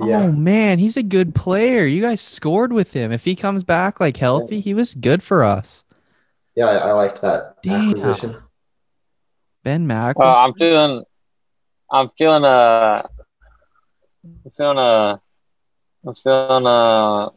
[0.00, 0.22] Yeah.
[0.22, 1.84] Oh man, he's a good player.
[1.84, 3.10] You guys scored with him.
[3.10, 5.84] If he comes back like healthy, he was good for us.
[6.54, 7.90] Yeah, I, I liked that Damn.
[7.90, 8.36] acquisition.
[9.64, 10.16] Ben Mack.
[10.18, 11.04] uh, I'm feeling.
[11.90, 13.02] I'm feeling uh
[14.44, 15.16] I'm feeling uh
[16.06, 17.28] I'm feeling uh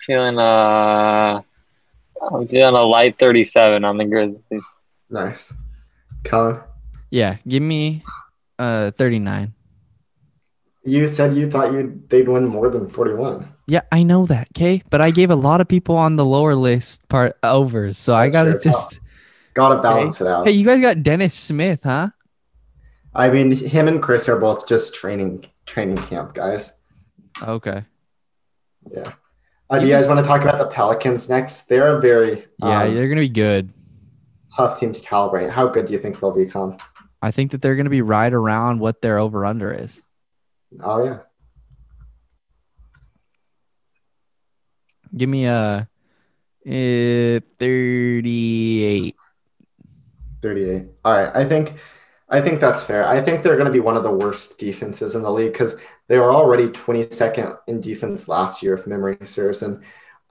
[0.00, 1.42] feeling uh
[2.32, 4.66] I'm feeling a light 37 on the Grizzlies.
[5.08, 5.52] Nice.
[6.24, 6.60] Colin,
[7.10, 8.02] yeah, give me
[8.58, 9.54] uh 39.
[10.88, 13.52] You said you thought you they'd win more than 41.
[13.66, 14.82] Yeah, I know that, okay?
[14.88, 18.30] But I gave a lot of people on the lower list part overs, so I
[18.30, 19.00] gotta just.
[19.52, 20.46] Gotta balance it out.
[20.46, 22.08] Hey, you guys got Dennis Smith, huh?
[23.14, 26.78] I mean, him and Chriss are both just training training camp guys.
[27.42, 27.84] Okay.
[28.90, 29.12] Yeah.
[29.68, 31.64] Uh, do you guys want to talk about the Pelicans next?
[31.64, 33.72] They're a very Yeah, um, they're gonna be good.
[34.56, 35.50] tough team to calibrate.
[35.50, 36.78] How good do you think they'll become?
[37.20, 40.02] I think that they're gonna be right around what their over under is.
[40.82, 41.18] Oh yeah.
[45.16, 45.88] Give me a
[46.66, 49.16] uh, 38.
[50.42, 50.86] 38.
[51.04, 51.34] All right.
[51.34, 51.74] I think
[52.30, 53.06] I think that's fair.
[53.06, 55.80] I think they're going to be one of the worst defenses in the league because
[56.08, 59.62] they were already 22nd in defense last year, if memory serves.
[59.62, 59.82] And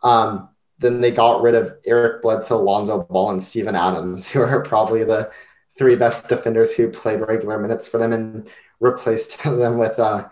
[0.04, 4.62] um, then they got rid of Eric Bledsoe, Lonzo Ball, and Steven Adams, who are
[4.62, 5.32] probably the
[5.76, 10.28] three best defenders who played regular minutes for them, and replaced them with uh,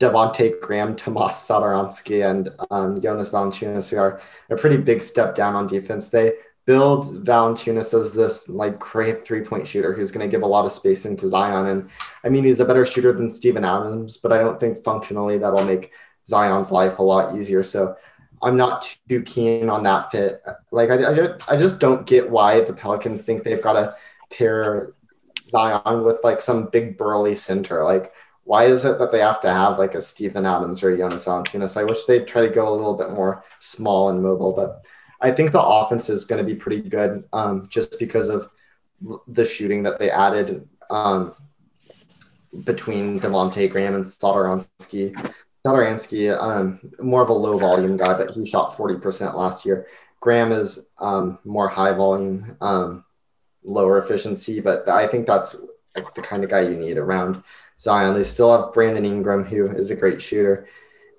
[0.00, 5.54] Devonte Graham, Tomas Satoransky, and um, Jonas Valanciunas, who are a pretty big step down
[5.54, 6.08] on defense.
[6.08, 6.32] They
[6.66, 10.64] build Valanciunas as this like great three point shooter who's going to give a lot
[10.64, 11.66] of spacing to Zion.
[11.66, 11.90] And
[12.24, 15.64] I mean, he's a better shooter than Steven Adams, but I don't think functionally that'll
[15.64, 15.92] make
[16.26, 17.62] Zion's life a lot easier.
[17.62, 17.96] So
[18.42, 20.42] I'm not too keen on that fit.
[20.70, 23.96] Like, I, I, just, I just don't get why the Pelicans think they've got to
[24.34, 24.94] pair
[25.50, 27.84] Zion with like some big burly center.
[27.84, 28.12] Like,
[28.44, 31.24] why is it that they have to have like a Steven Adams or a Jonas
[31.24, 31.76] Valanciunas?
[31.76, 34.86] I wish they'd try to go a little bit more small and mobile, but
[35.20, 38.50] I think the offense is going to be pretty good um, just because of
[39.28, 41.34] the shooting that they added um,
[42.64, 45.14] between Devonte Graham and Satoransky.
[45.64, 49.86] Satoransky, um, more of a low volume guy, but he shot 40% last year.
[50.20, 53.04] Graham is um, more high volume, um,
[53.64, 55.56] lower efficiency, but I think that's
[55.94, 57.42] the kind of guy you need around
[57.78, 58.14] Zion.
[58.14, 60.66] They still have Brandon Ingram, who is a great shooter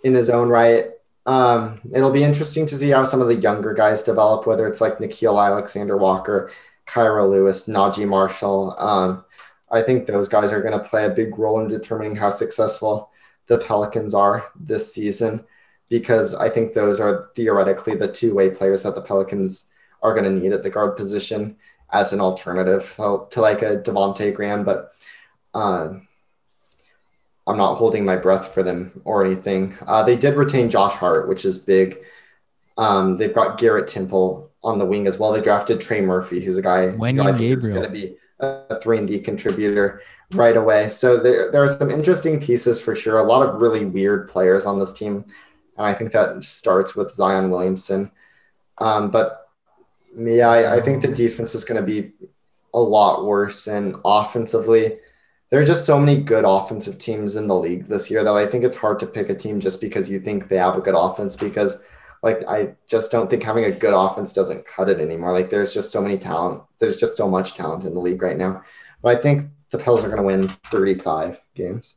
[0.03, 0.91] in his own right.
[1.25, 4.81] Um, it'll be interesting to see how some of the younger guys develop, whether it's
[4.81, 6.51] like Nickeil Alexander Walker,
[6.87, 8.75] Kira Lewis, Naji Marshall.
[8.79, 9.23] Um,
[9.71, 13.11] I think those guys are going to play a big role in determining how successful
[13.45, 15.45] the Pelicans are this season,
[15.89, 19.69] because I think those are theoretically the two way players that the Pelicans
[20.01, 21.57] are going to need at the guard position
[21.91, 24.63] as an alternative to, to like a Devonte Graham.
[24.63, 24.91] But
[25.53, 25.93] uh,
[27.47, 29.77] I'm not holding my breath for them or anything.
[29.85, 31.97] Uh, they did retain Josh Hart, which is big.
[32.77, 35.31] Um, they've got Garrett Temple on the wing as well.
[35.33, 38.79] They drafted Trey Murphy, who's a guy who I think is going to be a
[38.79, 40.89] three and D contributor right away.
[40.89, 43.19] So there, there are some interesting pieces for sure.
[43.19, 45.25] A lot of really weird players on this team,
[45.77, 48.11] and I think that starts with Zion Williamson.
[48.77, 49.40] Um, but
[50.15, 52.11] yeah, I, I think the defense is going to be
[52.73, 54.97] a lot worse, and offensively
[55.49, 58.47] there are just so many good offensive teams in the league this year that I
[58.47, 60.95] think it's hard to pick a team just because you think they have a good
[60.95, 61.83] offense because
[62.23, 65.33] like I just don't think having a good offense doesn't cut it anymore.
[65.33, 66.63] Like there's just so many talent.
[66.79, 68.63] There's just so much talent in the league right now.
[69.01, 71.95] But I think the Pels are going to win 35 games.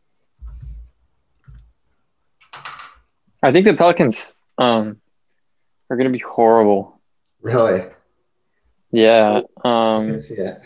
[3.42, 5.00] I think the Pelicans um,
[5.90, 7.00] are going to be horrible.
[7.40, 7.86] Really?
[8.94, 9.40] Yeah.
[9.64, 10.56] Um, I see it.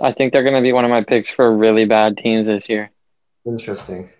[0.00, 2.68] I think they're going to be one of my picks for really bad teams this
[2.68, 2.90] year.
[3.46, 4.10] Interesting.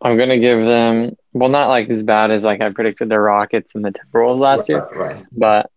[0.00, 3.18] I'm going to give them, well, not like as bad as like I predicted the
[3.18, 5.22] Rockets and the Timberwolves last right, year, Right.
[5.32, 5.70] but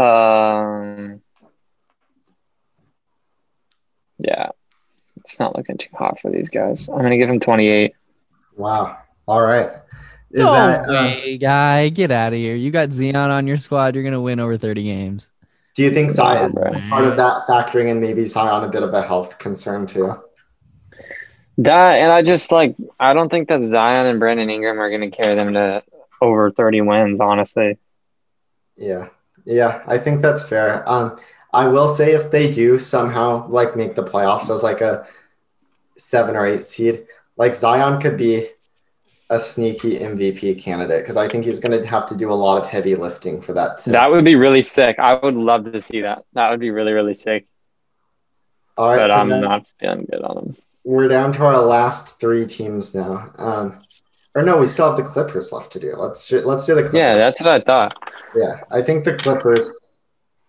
[0.00, 1.22] um,
[4.18, 4.50] yeah,
[5.16, 6.90] it's not looking too hot for these guys.
[6.90, 7.94] I'm going to give them 28.
[8.54, 8.98] Wow.
[9.26, 9.70] All right.
[10.30, 11.88] Is no that uh, guy.
[11.88, 12.54] Get out of here.
[12.54, 13.94] You got Zion on your squad.
[13.94, 15.32] You're gonna win over 30 games.
[15.74, 16.70] do you think Zion is bro.
[16.90, 20.14] part of that factoring in maybe Zion a bit of a health concern too?
[21.58, 25.10] That, and I just like, I don't think that Zion and Brandon Ingram are going
[25.10, 25.82] to carry them to
[26.20, 27.78] over 30 wins, honestly.
[28.76, 29.08] Yeah.
[29.44, 30.88] Yeah, I think that's fair.
[30.88, 31.18] Um,
[31.52, 35.06] I will say if they do somehow like make the playoffs as like a
[35.96, 37.06] seven or eight seed,
[37.36, 38.48] like Zion could be
[39.30, 42.58] a sneaky MVP candidate because I think he's going to have to do a lot
[42.58, 43.78] of heavy lifting for that.
[43.78, 44.98] To, That would be really sick.
[44.98, 46.24] I would love to see that.
[46.32, 47.46] That would be really, really sick.
[48.76, 50.56] all right, But so I'm not feeling good on them.
[50.84, 53.30] we're down to our last three teams now.
[53.36, 53.78] Um,
[54.34, 55.94] or no, we still have the Clippers left to do.
[55.96, 56.98] Let's ju- let's do the Clippers.
[56.98, 57.96] Yeah, that's what I thought.
[58.36, 59.74] Yeah, I think the Clippers,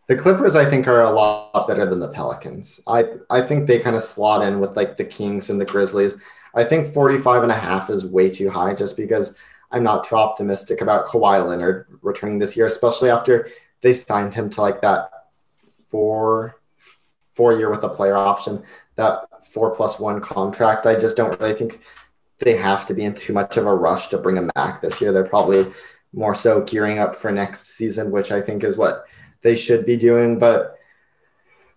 [0.07, 2.81] the Clippers, I think are a lot better than the Pelicans.
[2.87, 6.15] I I think they kind of slot in with like the Kings and the Grizzlies.
[6.53, 9.37] I think 45 and a half is way too high just because
[9.71, 13.49] I'm not too optimistic about Kawhi Leonard returning this year, especially after
[13.81, 15.11] they signed him to like that
[15.89, 16.55] four
[17.33, 18.63] four year with a player option,
[18.95, 20.85] that four plus one contract.
[20.85, 21.79] I just don't really think
[22.39, 24.99] they have to be in too much of a rush to bring him back this
[24.99, 25.11] year.
[25.11, 25.71] They're probably
[26.11, 29.05] more so gearing up for next season, which I think is what
[29.41, 30.39] they should be doing.
[30.39, 30.78] But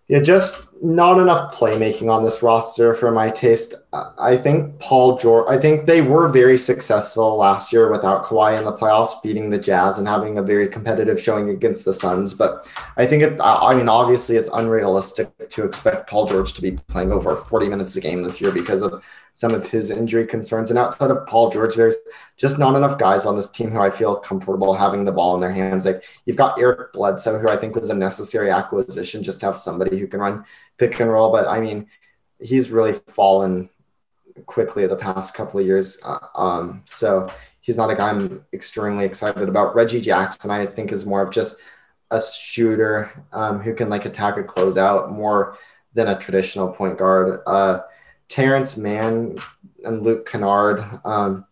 [0.09, 3.73] yeah, just not enough playmaking on this roster for my taste.
[4.19, 8.65] I- think Paul George, I think they were very successful last year without Kawhi in
[8.65, 12.33] the playoffs, beating the Jazz and having a very competitive showing against the Suns.
[12.33, 16.61] But I think it, I I mean, obviously it's unrealistic to expect Paul George to
[16.61, 19.01] be playing over 40 minutes a game this year because of
[19.33, 20.69] some of his injury concerns.
[20.69, 21.95] And outside of Paul George, there's
[22.37, 25.41] just not enough guys on this team who I feel comfortable having the ball in
[25.41, 25.85] their hands.
[25.85, 29.57] Like you've got Eric Bledsoe, who I think was a necessary acquisition just to have
[29.57, 30.45] somebody who can run
[30.77, 31.31] pick and roll.
[31.31, 31.87] But I mean,
[32.39, 33.69] he's really fallen
[34.45, 35.99] quickly the past couple of years.
[36.05, 37.31] Uh, um, so
[37.61, 39.75] he's not a guy I'm extremely excited about.
[39.75, 41.55] Reggie Jackson, I think, is more of just
[42.11, 45.57] a shooter um, who can like attack a closeout more
[45.93, 47.41] than a traditional point guard.
[47.47, 47.79] Uh,
[48.29, 49.37] Terance Mann
[49.83, 51.45] and Luke Kennard, um,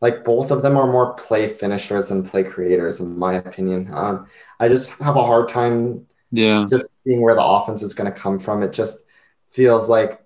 [0.00, 3.88] like both of them are more play finishers than play creators, in my opinion.
[3.92, 4.26] Um,
[4.58, 6.66] I just have a hard time Yeah.
[6.68, 8.62] just seeing where the offense is going to come from.
[8.62, 9.04] It just
[9.50, 10.22] feels like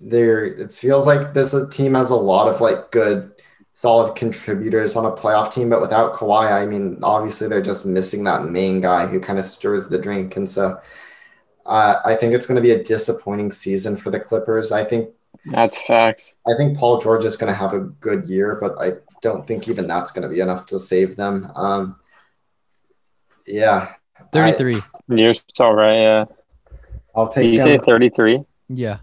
[0.00, 0.44] there.
[0.44, 3.32] It feels like this team has a lot of like good,
[3.72, 8.24] solid contributors on a playoff team, but without Kawhi, I mean, obviously they're just missing
[8.24, 10.80] that main guy who kind of stirs the drink, and so.
[11.66, 14.72] Uh, I think it's going to be a disappointing season for the Clippers.
[14.72, 15.10] I think
[15.46, 16.34] That's facts.
[16.46, 19.68] I think Paul George is going to have a good year, but I don't think
[19.68, 21.50] even that's going to be enough to save them.
[21.54, 21.96] Um,
[23.46, 23.94] yeah,
[24.32, 24.82] 33.
[25.08, 26.00] You're so right.
[26.00, 26.24] Yeah.
[27.14, 28.42] I'll Did take you say 33?
[28.68, 28.98] Yeah.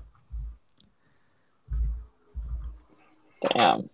[3.55, 3.89] Damn.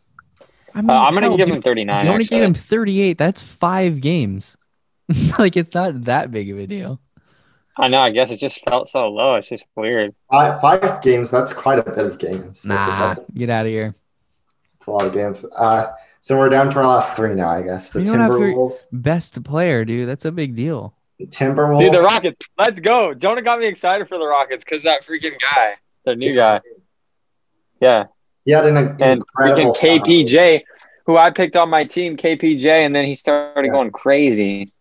[0.74, 2.06] I mean, Uh, I'm gonna hell, give dude, him 39.
[2.06, 2.38] You only actually.
[2.38, 3.18] gave him 38.
[3.18, 4.58] That's five games.
[5.40, 7.00] like it's not that big of a deal.
[7.78, 8.00] I know.
[8.00, 9.36] I guess it just felt so low.
[9.36, 10.16] It's just weird.
[10.32, 11.30] Five, five games.
[11.30, 12.64] That's quite a bit of games.
[12.64, 13.94] That's a, Nah, that's, get out of here.
[14.78, 15.46] It's a lot of games.
[15.56, 17.90] Uh, so we're down to our last three now, I guess.
[17.90, 18.88] The You don't have to- Timberwolves.
[18.92, 20.08] Best player, dude.
[20.08, 20.96] That's a big deal.
[21.20, 21.80] The Timberwolves.
[21.82, 22.48] Dude, the Rockets.
[22.58, 23.14] Let's go.
[23.14, 25.74] Jonah got me excited for the Rockets because that freaking guy,
[26.06, 26.62] the new guy.
[27.82, 28.06] Yeah.
[28.46, 30.00] He had an And incredible freaking summer.
[30.06, 30.62] KPJ,
[31.06, 33.72] who I picked on my team, KPJ, and then he started Yeah.
[33.72, 34.72] going crazy.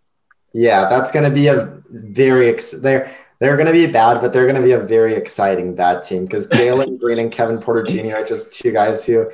[0.55, 4.33] Yeah, that's going to be a very ex- they're they're going to be bad, but
[4.33, 7.83] they're going to be a very exciting bad team because Jalen Green and Kevin Porter
[7.83, 8.17] Jr.
[8.17, 9.29] are just two guys who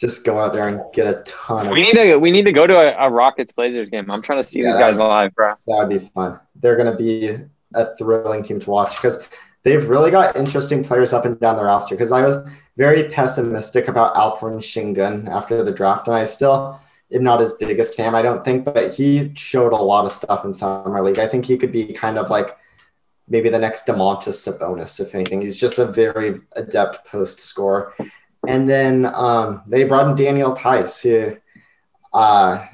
[0.00, 1.72] just go out there and get a ton of.
[1.72, 4.10] We need to we need to go to a, a Rockets Blazers game.
[4.10, 5.54] I'm trying to see Yeah, these guys live, bro.
[5.66, 6.40] That would be fun.
[6.56, 7.36] They're going to be
[7.74, 9.28] a thrilling team to watch because
[9.62, 11.94] they've really got interesting players up and down the roster.
[11.94, 12.36] Because I was
[12.78, 16.80] very pessimistic about Alperen Sengun after the draft, and I still
[17.20, 20.54] not his biggest fan, I don't think, but he showed a lot of stuff in
[20.54, 21.18] summer league.
[21.18, 22.56] I think he could be kind of like
[23.28, 25.42] maybe the next Domantas Sabonis, if anything.
[25.42, 27.92] He's just a very adept post scorer.
[28.46, 31.36] And then um, they brought in Daniel Theis, who
[32.12, 32.66] uh,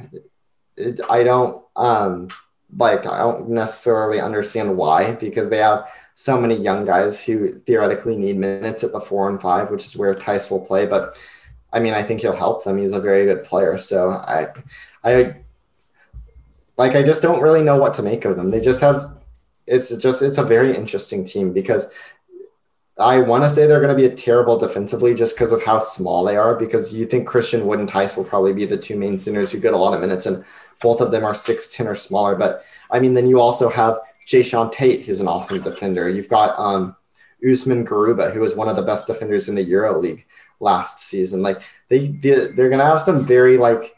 [1.11, 2.29] I don't um,
[2.77, 3.07] like.
[3.07, 8.37] I don't necessarily understand why because they have so many young guys who theoretically need
[8.37, 10.87] minutes at the four and five, which is where Theis will play.
[10.87, 11.21] But
[11.73, 12.79] I mean, I think he'll help them.
[12.79, 13.79] He's a very good player.
[13.79, 14.47] So I,
[15.05, 15.37] I
[16.77, 16.97] like.
[16.97, 18.51] I just don't really know what to make of them.
[18.51, 19.17] They just have.
[19.67, 21.93] It's just it's a very interesting team because
[22.99, 25.79] I want to say they're going to be a terrible defensively just because of how
[25.79, 26.55] small they are.
[26.55, 29.61] Because you think Christian Wood and Theis will probably be the two main centers who
[29.61, 30.45] get a lot of minutes, and
[30.81, 32.35] both of them are six ten or smaller.
[32.35, 36.09] But I mean, then you also have Jae'Sean Tate, who's an awesome defender.
[36.09, 36.97] You've got um,
[37.45, 40.27] Usman Garuba, who was one of the best defenders in the Euro League
[40.61, 41.43] last season.
[41.43, 43.95] Like they, they they're going to have some very like.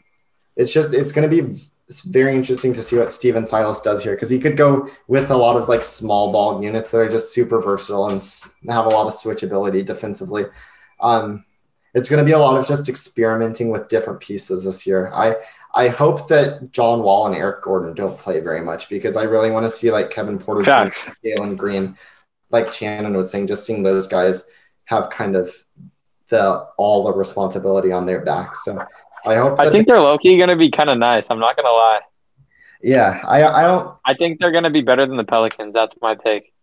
[0.55, 4.01] It's just it's going to be it's very interesting to see what Stephen Silas does
[4.01, 7.09] here because he could go with a lot of like small ball units that are
[7.09, 8.21] just super versatile and
[8.69, 10.45] have a lot of switchability defensively.
[11.01, 11.43] Um,
[11.93, 15.11] it's going to be a lot of just experimenting with different pieces this year.
[15.13, 15.35] I
[15.73, 19.51] I hope that John Wall and Eric Gordon don't play very much because I really
[19.51, 20.63] want to see like Kevin Porter.
[21.25, 21.97] Jalen Green,
[22.51, 24.47] like Shannon was saying, just seeing those guys
[24.85, 25.49] have kind of
[26.29, 28.65] the all the responsibility on their backs.
[28.65, 28.83] So
[29.25, 29.59] I hope.
[29.59, 31.27] I think they're low key gonna be kind of nice.
[31.29, 31.99] I'm not gonna lie.
[32.81, 35.73] yeah, I I don't I think they're gonna be better than the Pelicans.
[35.73, 36.53] That's my take.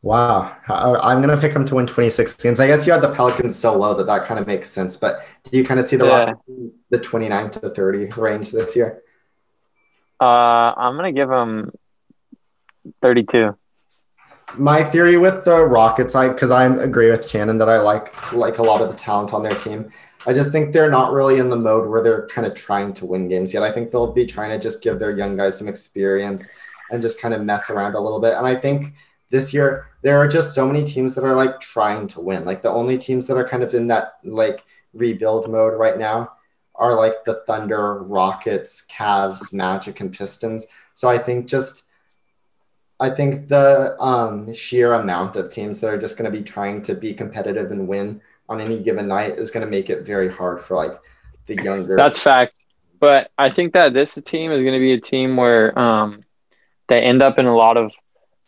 [0.00, 2.60] Wow, I'm gonna pick them to win 26 games.
[2.60, 4.96] I guess you had the Pelicans so low that that kind of makes sense.
[4.96, 6.34] But do you kind of see the Yeah.
[6.90, 9.02] The 29 to 30 range this year?
[10.20, 11.72] Uh, I'm gonna give them
[13.02, 13.56] 32.
[14.56, 18.58] My theory with the Rockets, I because I agree with Shannon that I like like
[18.58, 19.90] a lot of the talent on their team.
[20.26, 23.06] I just think they're not really in the mode where they're kind of trying to
[23.06, 23.62] win games yet.
[23.62, 26.48] I think they'll be trying to just give their young guys some experience
[26.90, 28.34] and just kind of mess around a little bit.
[28.34, 28.94] And I think
[29.30, 32.44] this year there are just so many teams that are like trying to win.
[32.44, 36.32] Like the only teams that are kind of in that like rebuild mode right now
[36.74, 40.66] are like the Thunder, Rockets, Cavs, Magic, and Pistons.
[40.94, 41.84] So I think just
[43.00, 46.82] I think the um, sheer amount of teams that are just going to be trying
[46.82, 50.30] to be competitive and win on any given night is going to make it very
[50.30, 50.98] hard for like
[51.46, 51.96] the younger.
[51.96, 52.66] That's facts.
[53.00, 56.24] But I think that this team is gonna be a team where um
[56.88, 57.92] they end up in a lot of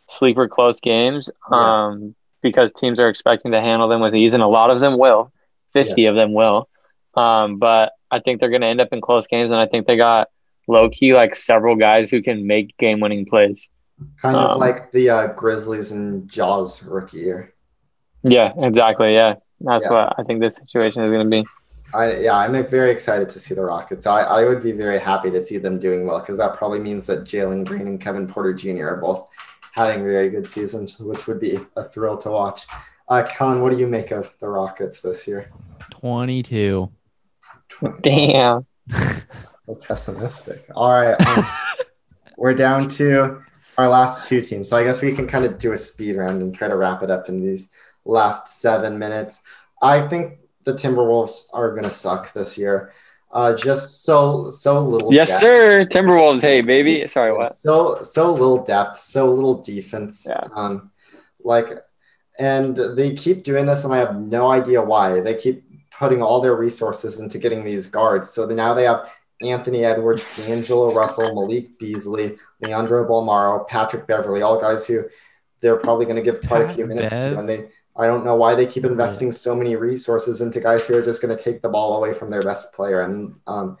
[0.07, 1.85] sleeper close games Yeah.
[1.87, 4.97] um because teams are expecting to handle them with ease, and a lot of them
[4.97, 5.31] will.
[5.73, 6.67] 50 of them will.
[7.13, 9.95] Um, but I think they're gonna end up in close games, and I think they
[9.95, 10.29] got
[10.67, 13.69] low key like several guys who can make game winning plays.
[14.21, 17.53] Kind of um, like the uh, Grizzlies and Ja's rookie year.
[18.23, 19.13] Yeah, exactly.
[19.13, 19.35] Yeah.
[19.59, 19.91] That's Yeah.
[19.91, 21.45] what I think this situation is going to be.
[21.93, 24.07] I yeah, I'm very excited to see the Rockets.
[24.07, 27.05] I, I would be very happy to see them doing well because that probably means
[27.07, 28.87] that Jalen Green and Kevin Porter Jr.
[28.87, 29.27] are both
[29.73, 32.65] having very good seasons, which would be a thrill to watch.
[33.09, 35.49] Uh, Kellen, what do you make of the Rockets this year?
[35.89, 36.89] 22.
[38.01, 38.65] Damn.
[39.65, 40.65] So pessimistic.
[40.75, 41.19] All right.
[41.37, 41.43] um,
[42.37, 43.41] we're down to
[43.77, 44.69] our last two teams.
[44.69, 47.03] So I guess we can kind of do a speed round and try to wrap
[47.03, 47.71] it up in these
[48.05, 49.43] last seven minutes.
[49.81, 52.93] I think the Timberwolves are going to suck this year.
[53.31, 55.13] Uh, just so so little.
[55.13, 55.39] Yes, depth.
[55.39, 55.85] sir.
[55.85, 56.41] Timberwolves.
[56.41, 57.07] Hey, baby.
[57.07, 57.47] Sorry, what?
[57.47, 60.27] So so little depth, so little defense.
[60.29, 60.43] Yeah.
[60.53, 60.91] Um,
[61.41, 61.79] like,
[62.37, 65.21] and they keep doing this, and I have no idea why.
[65.21, 65.63] They keep
[65.97, 68.29] putting all their resources into getting these guards.
[68.29, 69.09] So now they have
[69.41, 75.05] Anthony Edwards, D'Angelo Russell, Malik Beasley, Leandro Bolmaro, Patrick Beverley, all guys who
[75.61, 77.39] they're probably going to give quite a few minutes to.
[77.39, 80.95] And they, I don't know why they keep investing so many resources into guys who
[80.97, 83.01] are just going to take the ball away from their best player.
[83.01, 83.77] And um,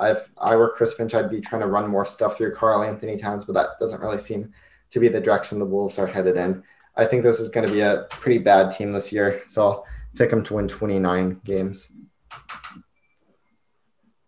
[0.00, 3.44] if I were Chris Finch, I'd be trying to run more stuff through Karl-Anthony Towns,
[3.44, 4.52] but that doesn't really seem
[4.90, 6.62] to be the direction the Wolves are headed in.
[6.96, 9.42] I think this is going to be a pretty bad team this year.
[9.46, 11.90] So I'll pick them to win 29 games.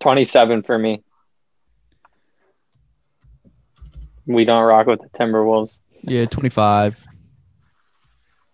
[0.07, 1.03] 27 for me.
[4.25, 5.79] We don't rock with the Timberwolves.
[6.03, 6.97] Yeah, 25.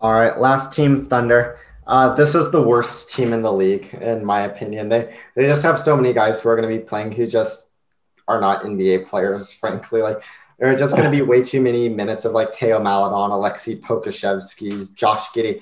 [0.01, 1.59] All right, last team, Thunder.
[1.87, 4.89] Uh, this is the worst team in the league, in my opinion.
[4.89, 7.69] They they just have so many guys who are going to be playing who just
[8.27, 9.53] are not NBA players.
[9.53, 10.25] Frankly, like
[10.59, 13.77] there are just going to be way too many minutes of like Théo Maledon, Alexei
[13.77, 15.61] Pokusevski, Josh Giddey,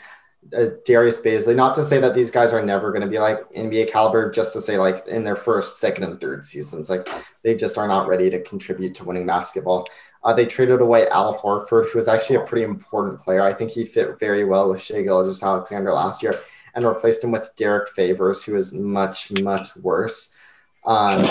[0.57, 1.55] uh, Darius Bazley.
[1.55, 4.53] Not to say that these guys are never going to be like NBA caliber, just
[4.55, 7.09] to say like in their first, second, and third seasons, like
[7.43, 9.87] they just are not ready to contribute to winning basketball.
[10.23, 13.43] Uh, they traded away Al Horford, who was actually a pretty important player.
[13.43, 16.39] I think he fit very well with Shai Gilgeous-Alexander last year,
[16.75, 20.35] and replaced him with Derrick Favors, who is much, much worse.
[20.85, 21.23] Um,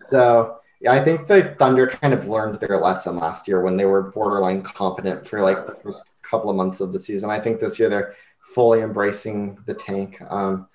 [0.00, 3.86] so yeah, I think the Thunder kind of learned their lesson last year when they
[3.86, 7.30] were borderline competent for like the first couple of months of the season.
[7.30, 10.20] I think this year they're fully embracing the tank.
[10.30, 10.68] Um,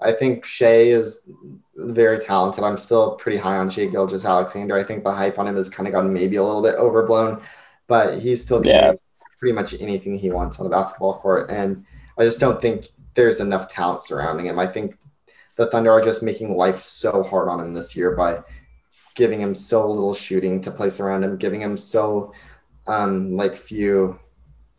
[0.00, 1.28] I think Shai is
[1.76, 2.64] very talented.
[2.64, 4.76] I'm still pretty high on Shai Gilgeous-Alexander.
[4.76, 7.40] I think the hype on him has kind of gotten maybe a little bit overblown,
[7.86, 8.94] but he's still yeah.
[9.38, 11.50] pretty much anything he wants on the basketball court.
[11.50, 11.84] And
[12.18, 14.58] I just don't think there's enough talent surrounding him.
[14.58, 14.96] I think
[15.56, 18.40] the Thunder are just making life so hard on him this year by
[19.14, 22.32] giving him so little shooting to place around him, giving him so
[22.86, 24.18] um, like few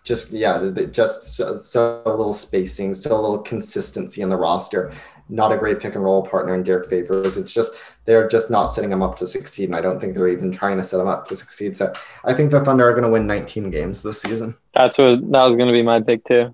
[0.03, 4.91] just yeah, just so, so, little spacing, so little consistency in the roster
[5.29, 7.37] not a great pick and roll partner in Derrick Favors.
[7.37, 7.75] It's just
[8.05, 10.77] they're just not setting him up to succeed, and I don't think they're even trying
[10.77, 11.75] to set him up to succeed.
[11.75, 11.93] So
[12.23, 14.55] I think the Thunder are going to win 19 games this season.
[14.73, 16.53] That's what that was going to be my pick too.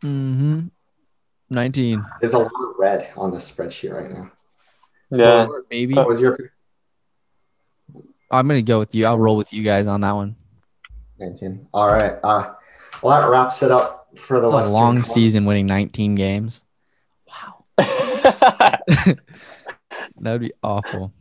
[0.00, 0.68] Hmm.
[1.50, 2.04] 19.
[2.20, 4.30] There's a lot of red on the spreadsheet right now.
[5.10, 5.46] Yeah.
[5.70, 5.94] Maybe.
[5.94, 6.52] What was your pick?
[8.30, 9.06] I'm gonna go with you.
[9.06, 10.36] I'll roll with you guys on that one.
[11.18, 11.68] 19.
[11.74, 12.14] All right.
[12.22, 12.54] Uh,
[13.02, 16.64] well, that wraps it up for the a long season, winning 19 games.
[17.26, 19.18] Wow, that
[20.18, 21.12] would be awful.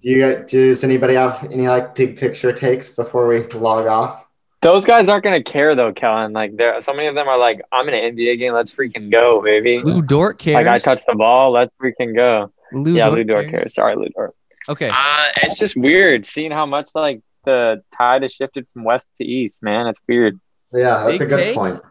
[0.00, 4.26] Do you guys, does anybody have any like big picture takes before we log off?
[4.62, 6.32] Those guys aren't gonna care though, Kellen.
[6.32, 8.52] Like there, so many of them are like, "I'm in an NBA game.
[8.52, 10.54] Let's freaking go, baby." Lu Dort cares.
[10.54, 11.50] Like I touched the ball.
[11.50, 12.52] Let's freaking go.
[12.72, 13.62] Lu yeah, Dort Lu Dort cares.
[13.62, 13.74] cares.
[13.74, 14.36] Sorry, Lu Dort.
[14.68, 14.90] Okay.
[14.92, 19.24] Uh, it's just weird seeing how much like the tide has shifted from west to
[19.24, 19.62] east.
[19.62, 20.40] Man, it's weird.
[20.72, 21.54] Yeah, that's Big a good take?
[21.54, 21.82] point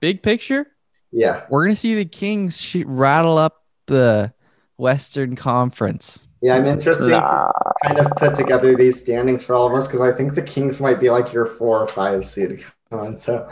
[0.00, 0.66] big picture,
[1.10, 4.32] yeah, we're gonna see the Kings sh- rattle up the
[4.76, 6.28] Western Conference.
[6.40, 7.48] Yeah, I'm interested nah.
[7.48, 7.52] to
[7.84, 10.80] kind of put together these standings for all of us because I think the Kings
[10.80, 12.62] might be like your four or five seed.
[12.90, 13.46] On, so.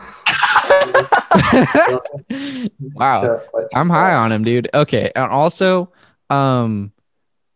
[2.94, 3.42] wow,
[3.74, 4.68] I'm high on him, dude.
[4.72, 5.92] Okay, and also,
[6.30, 6.92] um,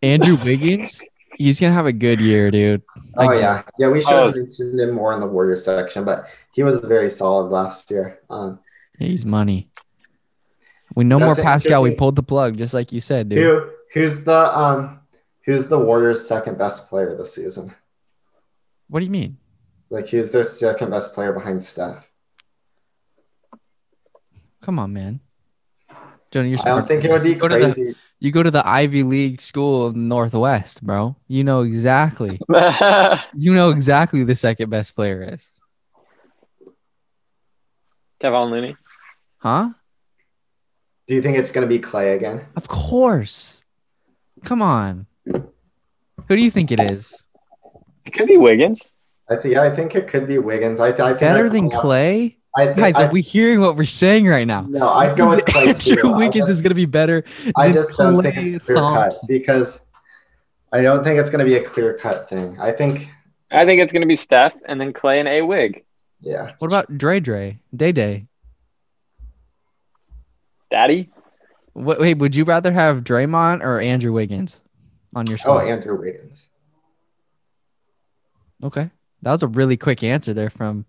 [0.02, 1.02] Andrew Wiggins,
[1.36, 2.82] he's gonna have a good year, dude.
[3.14, 3.88] Like, oh yeah, yeah.
[3.88, 4.38] We should have oh.
[4.38, 8.20] mentioned him more in the Warrior section, but he was very solid last year.
[8.28, 8.60] Um,
[8.98, 9.70] He's money.
[10.94, 11.82] We no more Paschall.
[11.82, 13.44] We pulled the plug, just like you said, dude.
[13.44, 15.00] Who, who's the um,
[15.44, 17.74] who's the Warriors' second best player this season?
[18.88, 19.38] What do you mean?
[19.88, 22.10] Like, who's their second best player behind Steph?
[24.62, 25.20] Come on, man.
[26.30, 27.84] Johnny, you're I don't think it would be you crazy.
[27.84, 31.16] The, you go to the Ivy League school in Northwest, bro.
[31.26, 32.38] You know exactly.
[33.34, 35.58] you know exactly the second best player is.
[38.22, 38.76] Kevon Looney.
[39.38, 39.70] Huh?
[41.06, 42.46] Do you think it's going to be Klay again?
[42.54, 43.64] Of course.
[44.44, 45.06] Come on.
[45.24, 47.24] Who do you think it is?
[48.04, 48.92] It could be Wiggins.
[49.28, 50.80] I think I think it could be Wiggins.
[50.80, 52.36] I, th- I think better than Klay.
[52.56, 54.62] I, Guys, I, are we hearing what we're saying right now?
[54.62, 55.68] No, I'd go with Klay.
[55.68, 57.24] Andrew Wiggins just, is going to be better.
[57.56, 59.84] I just don't think it's clear cut because
[60.72, 62.56] I don't think it's going to be a clear cut thing.
[62.58, 63.10] I think.
[63.52, 65.84] I think it's going to be Steph and then Klay and a Wig.
[66.20, 66.52] Yeah.
[66.58, 68.26] What about Dre Dre Day Day?
[70.70, 71.10] Daddy.
[71.72, 74.62] What, wait, would you rather have Draymond or Andrew Wiggins
[75.14, 75.64] on your squad?
[75.64, 76.48] Oh, Andrew Wiggins.
[78.62, 78.90] Okay,
[79.22, 80.84] that was a really quick answer there from.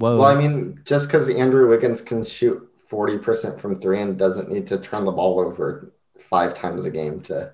[0.00, 0.16] Whoa.
[0.16, 4.50] Well, I mean, just because Andrew Wiggins can shoot forty percent from three and doesn't
[4.50, 7.52] need to turn the ball over five times a game to,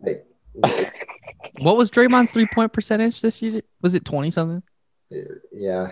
[0.00, 0.24] like.
[1.58, 3.62] what was Draymond's three point percentage this year?
[3.82, 4.62] Was it twenty something?
[5.12, 5.88] Uh, yeah,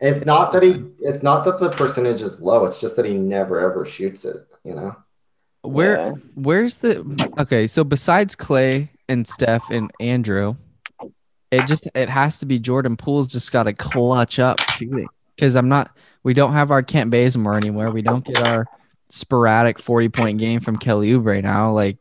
[0.00, 0.84] it's not that he.
[1.00, 2.64] It's not that the percentage is low.
[2.64, 4.38] It's just that he never ever shoots it.
[4.64, 4.96] You know.
[5.62, 6.12] Where Yeah.
[6.34, 7.68] where's the okay?
[7.68, 10.56] So besides Klay and Steph and Andrew,
[11.50, 15.54] it just it has to be Jordan Poole's just got to clutch up shooting because
[15.56, 15.90] I'm not.
[16.22, 17.90] We don't have our Kent Bazemore anywhere.
[17.90, 18.66] We don't get our
[19.08, 21.70] sporadic 40 point game from Kelly Oubre now.
[21.72, 21.98] Like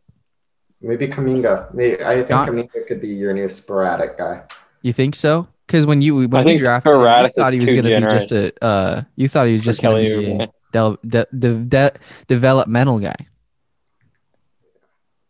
[0.81, 1.73] Maybe Kuminga.
[1.73, 4.43] Maybe, I think Not- Kuminga could be your new sporadic guy.
[4.81, 5.47] you think so?
[5.67, 8.01] Because when you when I we drafted him, you thought he was going to be
[8.01, 10.47] just a uh, you thought he was just going to be a Oubre.
[10.71, 11.91] del- de- de- de-
[12.27, 13.15] developmental guy.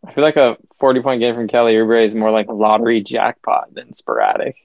[0.06, 3.02] I feel like a 40 point game from Kelly Oubre is more like a lottery
[3.02, 4.56] jackpot than sporadic.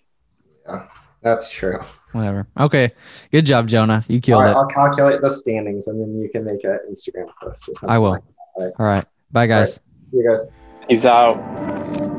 [0.67, 0.88] Yeah,
[1.21, 1.79] that's true.
[2.11, 2.47] Whatever.
[2.59, 2.91] Okay.
[3.31, 4.03] Good job, Jonah.
[4.07, 4.55] You killed right, it.
[4.55, 7.89] I'll calculate the standings and then you can make an Instagram post or something.
[7.89, 8.11] I will.
[8.11, 8.23] like
[8.57, 8.73] that.
[8.79, 9.05] All right.
[9.31, 9.79] Bye, guys.
[10.11, 10.47] You guys.
[10.89, 12.09] He's out.